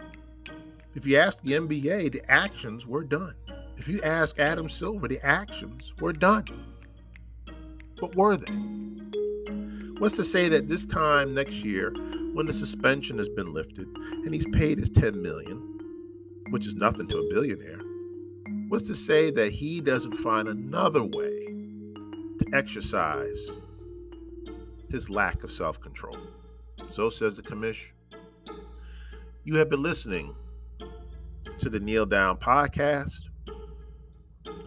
If 0.94 1.06
you 1.06 1.18
ask 1.18 1.42
the 1.42 1.54
NBA, 1.54 2.12
the 2.12 2.32
actions 2.32 2.86
were 2.86 3.04
done. 3.04 3.34
If 3.78 3.88
you 3.88 4.02
ask 4.04 4.40
Adam 4.40 4.70
Silver, 4.70 5.08
the 5.08 5.20
actions 5.26 5.94
were 6.00 6.14
done. 6.14 6.46
But 8.00 8.16
were 8.16 8.38
they? 8.38 8.54
What's 10.02 10.16
to 10.16 10.24
say 10.24 10.50
that 10.50 10.68
this 10.68 10.84
time 10.88 11.36
next 11.36 11.58
year, 11.64 11.94
when 12.34 12.48
the 12.48 12.54
suspension 12.54 13.20
has 13.20 13.30
been 13.30 13.54
lifted 13.54 13.86
and 13.86 14.34
he's 14.34 14.48
paid 14.48 14.80
his 14.80 14.90
10 14.90 15.22
million, 15.22 15.58
which 16.50 16.66
is 16.66 16.74
nothing 16.74 17.08
to 17.08 17.20
a 17.20 17.30
billionaire, 17.30 17.82
what's 18.68 18.88
to 18.88 18.96
say 18.96 19.30
that 19.30 19.52
he 19.52 19.80
doesn't 19.80 20.16
find 20.16 20.48
another 20.48 21.04
way 21.04 21.46
to 22.40 22.46
exercise 22.52 23.46
his 24.90 25.08
lack 25.08 25.44
of 25.44 25.52
self 25.52 25.80
control. 25.80 26.18
So 26.90 27.12
says 27.12 27.38
the 27.38 27.44
commish. 27.44 27.92
You 29.44 29.60
have 29.60 29.70
been 29.70 29.84
listening 29.84 30.36
to 31.60 31.70
the 31.70 31.80
Kneel 31.80 32.08
Down 32.08 32.38
podcast. 32.38 33.22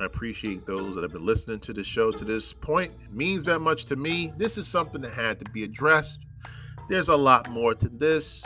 I 0.00 0.06
appreciate 0.06 0.66
those 0.66 0.94
that 0.94 1.02
have 1.02 1.12
been 1.12 1.24
listening 1.24 1.60
to 1.60 1.72
the 1.72 1.84
show 1.84 2.10
to 2.10 2.24
this 2.24 2.52
point. 2.52 2.92
It 3.04 3.12
means 3.12 3.44
that 3.44 3.60
much 3.60 3.84
to 3.86 3.96
me. 3.96 4.32
This 4.36 4.58
is 4.58 4.66
something 4.66 5.00
that 5.02 5.12
had 5.12 5.38
to 5.38 5.50
be 5.52 5.62
addressed. 5.62 6.20
There's 6.88 7.08
a 7.08 7.16
lot 7.16 7.48
more 7.50 7.74
to 7.74 7.88
this, 7.88 8.44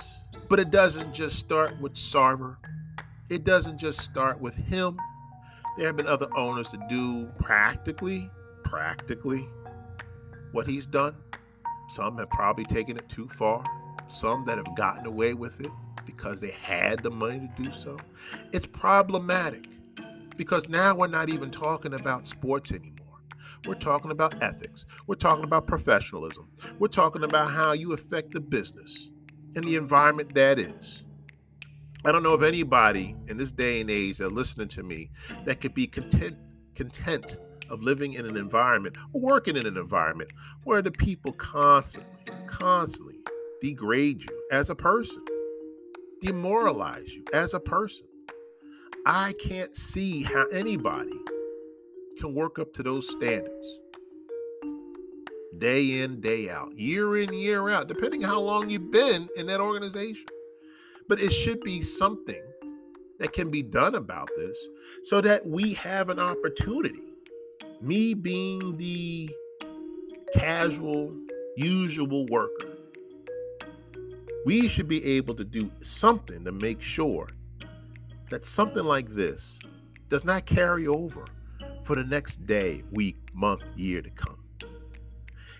but 0.48 0.60
it 0.60 0.70
doesn't 0.70 1.14
just 1.14 1.38
start 1.38 1.80
with 1.80 1.94
Sarver. 1.94 2.56
It 3.30 3.44
doesn't 3.44 3.78
just 3.78 4.00
start 4.00 4.40
with 4.40 4.54
him. 4.54 4.98
There 5.76 5.86
have 5.86 5.96
been 5.96 6.06
other 6.06 6.28
owners 6.36 6.68
to 6.70 6.86
do 6.88 7.26
practically, 7.38 8.30
practically 8.64 9.48
what 10.52 10.66
he's 10.66 10.86
done. 10.86 11.16
Some 11.88 12.18
have 12.18 12.30
probably 12.30 12.64
taken 12.64 12.96
it 12.96 13.08
too 13.08 13.28
far. 13.28 13.64
Some 14.08 14.44
that 14.46 14.58
have 14.58 14.76
gotten 14.76 15.06
away 15.06 15.34
with 15.34 15.60
it 15.60 15.70
because 16.04 16.40
they 16.40 16.50
had 16.50 17.02
the 17.02 17.10
money 17.10 17.40
to 17.40 17.62
do 17.62 17.72
so. 17.72 17.96
It's 18.52 18.66
problematic 18.66 19.66
because 20.38 20.68
now 20.68 20.96
we're 20.96 21.08
not 21.08 21.28
even 21.28 21.50
talking 21.50 21.92
about 21.92 22.26
sports 22.26 22.70
anymore. 22.70 22.94
We're 23.66 23.74
talking 23.74 24.12
about 24.12 24.40
ethics. 24.42 24.86
We're 25.06 25.16
talking 25.16 25.44
about 25.44 25.66
professionalism. 25.66 26.48
We're 26.78 26.88
talking 26.88 27.24
about 27.24 27.50
how 27.50 27.72
you 27.72 27.92
affect 27.92 28.32
the 28.32 28.40
business 28.40 29.10
and 29.56 29.64
the 29.64 29.76
environment 29.76 30.34
that 30.34 30.58
is. 30.58 31.02
I 32.04 32.12
don't 32.12 32.22
know 32.22 32.32
of 32.32 32.44
anybody 32.44 33.16
in 33.26 33.36
this 33.36 33.50
day 33.50 33.80
and 33.80 33.90
age 33.90 34.18
that 34.18 34.32
listening 34.32 34.68
to 34.68 34.84
me 34.84 35.10
that 35.44 35.60
could 35.60 35.74
be 35.74 35.86
content 35.86 36.38
content 36.76 37.38
of 37.68 37.82
living 37.82 38.14
in 38.14 38.24
an 38.24 38.36
environment 38.36 38.96
or 39.12 39.20
working 39.20 39.56
in 39.56 39.66
an 39.66 39.76
environment 39.76 40.30
where 40.62 40.80
the 40.80 40.92
people 40.92 41.32
constantly, 41.32 42.32
constantly 42.46 43.16
degrade 43.60 44.22
you 44.22 44.42
as 44.52 44.70
a 44.70 44.74
person, 44.76 45.22
demoralize 46.20 47.12
you 47.12 47.24
as 47.32 47.52
a 47.54 47.60
person. 47.60 48.07
I 49.06 49.32
can't 49.40 49.74
see 49.76 50.22
how 50.22 50.46
anybody 50.48 51.18
can 52.18 52.34
work 52.34 52.58
up 52.58 52.72
to 52.74 52.82
those 52.82 53.08
standards 53.08 53.78
day 55.58 56.02
in, 56.02 56.20
day 56.20 56.48
out, 56.48 56.76
year 56.76 57.16
in, 57.16 57.32
year 57.32 57.68
out, 57.68 57.88
depending 57.88 58.20
how 58.22 58.38
long 58.40 58.70
you've 58.70 58.92
been 58.92 59.28
in 59.36 59.46
that 59.46 59.60
organization. 59.60 60.26
But 61.08 61.20
it 61.20 61.30
should 61.30 61.60
be 61.62 61.82
something 61.82 62.42
that 63.18 63.32
can 63.32 63.50
be 63.50 63.62
done 63.62 63.96
about 63.96 64.30
this 64.36 64.68
so 65.02 65.20
that 65.20 65.44
we 65.44 65.74
have 65.74 66.10
an 66.10 66.20
opportunity 66.20 67.08
me 67.80 68.14
being 68.14 68.76
the 68.76 69.30
casual, 70.34 71.14
usual 71.56 72.26
worker, 72.26 72.76
we 74.44 74.68
should 74.68 74.88
be 74.88 75.04
able 75.04 75.34
to 75.34 75.44
do 75.44 75.70
something 75.82 76.44
to 76.44 76.52
make 76.52 76.80
sure 76.80 77.28
that 78.30 78.44
something 78.44 78.84
like 78.84 79.08
this 79.08 79.58
does 80.08 80.24
not 80.24 80.46
carry 80.46 80.86
over 80.86 81.24
for 81.82 81.96
the 81.96 82.04
next 82.04 82.46
day, 82.46 82.82
week, 82.92 83.16
month, 83.32 83.62
year 83.76 84.02
to 84.02 84.10
come. 84.10 84.38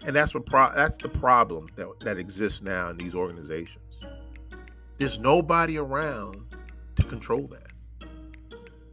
And 0.06 0.14
that's 0.14 0.34
what 0.34 0.46
pro- 0.46 0.74
that's 0.74 0.96
the 0.98 1.08
problem 1.08 1.68
that, 1.76 1.88
that 2.00 2.18
exists 2.18 2.62
now 2.62 2.90
in 2.90 2.96
these 2.98 3.14
organizations. 3.14 3.84
There's 4.98 5.18
nobody 5.18 5.78
around 5.78 6.54
to 6.96 7.02
control 7.04 7.46
that. 7.48 7.72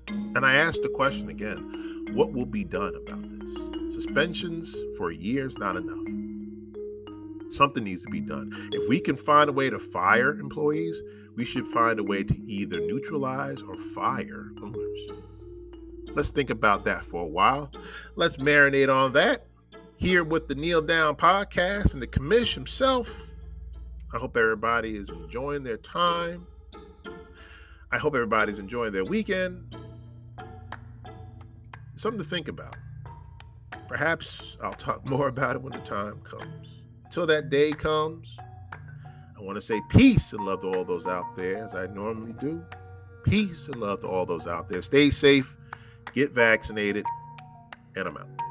And 0.07 0.45
I 0.45 0.55
asked 0.55 0.81
the 0.81 0.89
question 0.89 1.29
again 1.29 2.05
what 2.13 2.31
will 2.31 2.45
be 2.45 2.63
done 2.63 2.93
about 2.95 3.21
this? 3.29 3.93
Suspensions 3.93 4.75
for 4.97 5.09
a 5.09 5.15
year 5.15 5.47
is 5.47 5.57
not 5.57 5.75
enough. 5.75 7.51
Something 7.51 7.83
needs 7.83 8.03
to 8.03 8.09
be 8.09 8.21
done. 8.21 8.51
If 8.71 8.87
we 8.89 8.99
can 8.99 9.15
find 9.15 9.49
a 9.49 9.53
way 9.53 9.69
to 9.69 9.79
fire 9.79 10.31
employees, 10.33 10.99
we 11.35 11.45
should 11.45 11.67
find 11.67 11.99
a 11.99 12.03
way 12.03 12.23
to 12.23 12.37
either 12.41 12.79
neutralize 12.79 13.61
or 13.61 13.75
fire 13.75 14.51
owners. 14.61 14.99
Let's 16.13 16.31
think 16.31 16.49
about 16.49 16.85
that 16.85 17.05
for 17.05 17.23
a 17.23 17.27
while. 17.27 17.71
Let's 18.15 18.37
marinate 18.37 18.93
on 18.93 19.13
that 19.13 19.45
here 19.97 20.23
with 20.23 20.47
the 20.47 20.55
Kneel 20.55 20.81
Down 20.81 21.15
podcast 21.15 21.93
and 21.93 22.01
the 22.01 22.07
commish 22.07 22.53
himself. 22.53 23.27
I 24.13 24.17
hope 24.17 24.37
everybody 24.37 24.95
is 24.95 25.09
enjoying 25.09 25.63
their 25.63 25.77
time. 25.77 26.47
I 27.91 27.97
hope 27.97 28.15
everybody's 28.15 28.59
enjoying 28.59 28.93
their 28.93 29.05
weekend 29.05 29.75
something 31.95 32.21
to 32.21 32.29
think 32.29 32.47
about. 32.47 32.75
Perhaps 33.87 34.57
I'll 34.61 34.73
talk 34.73 35.05
more 35.09 35.27
about 35.27 35.55
it 35.55 35.61
when 35.61 35.73
the 35.73 35.79
time 35.79 36.19
comes. 36.21 36.81
Until 37.05 37.27
that 37.27 37.49
day 37.49 37.71
comes, 37.71 38.37
I 39.37 39.41
want 39.41 39.55
to 39.57 39.61
say 39.61 39.81
peace 39.89 40.31
and 40.33 40.45
love 40.45 40.61
to 40.61 40.67
all 40.67 40.85
those 40.85 41.05
out 41.05 41.35
there, 41.35 41.63
as 41.63 41.75
I 41.75 41.87
normally 41.87 42.33
do. 42.33 42.63
Peace 43.23 43.67
and 43.67 43.81
love 43.81 43.99
to 44.01 44.07
all 44.07 44.25
those 44.25 44.47
out 44.47 44.69
there. 44.69 44.81
Stay 44.81 45.09
safe, 45.09 45.55
get 46.13 46.31
vaccinated, 46.31 47.05
and 47.95 48.07
I'm 48.07 48.17
out. 48.17 48.44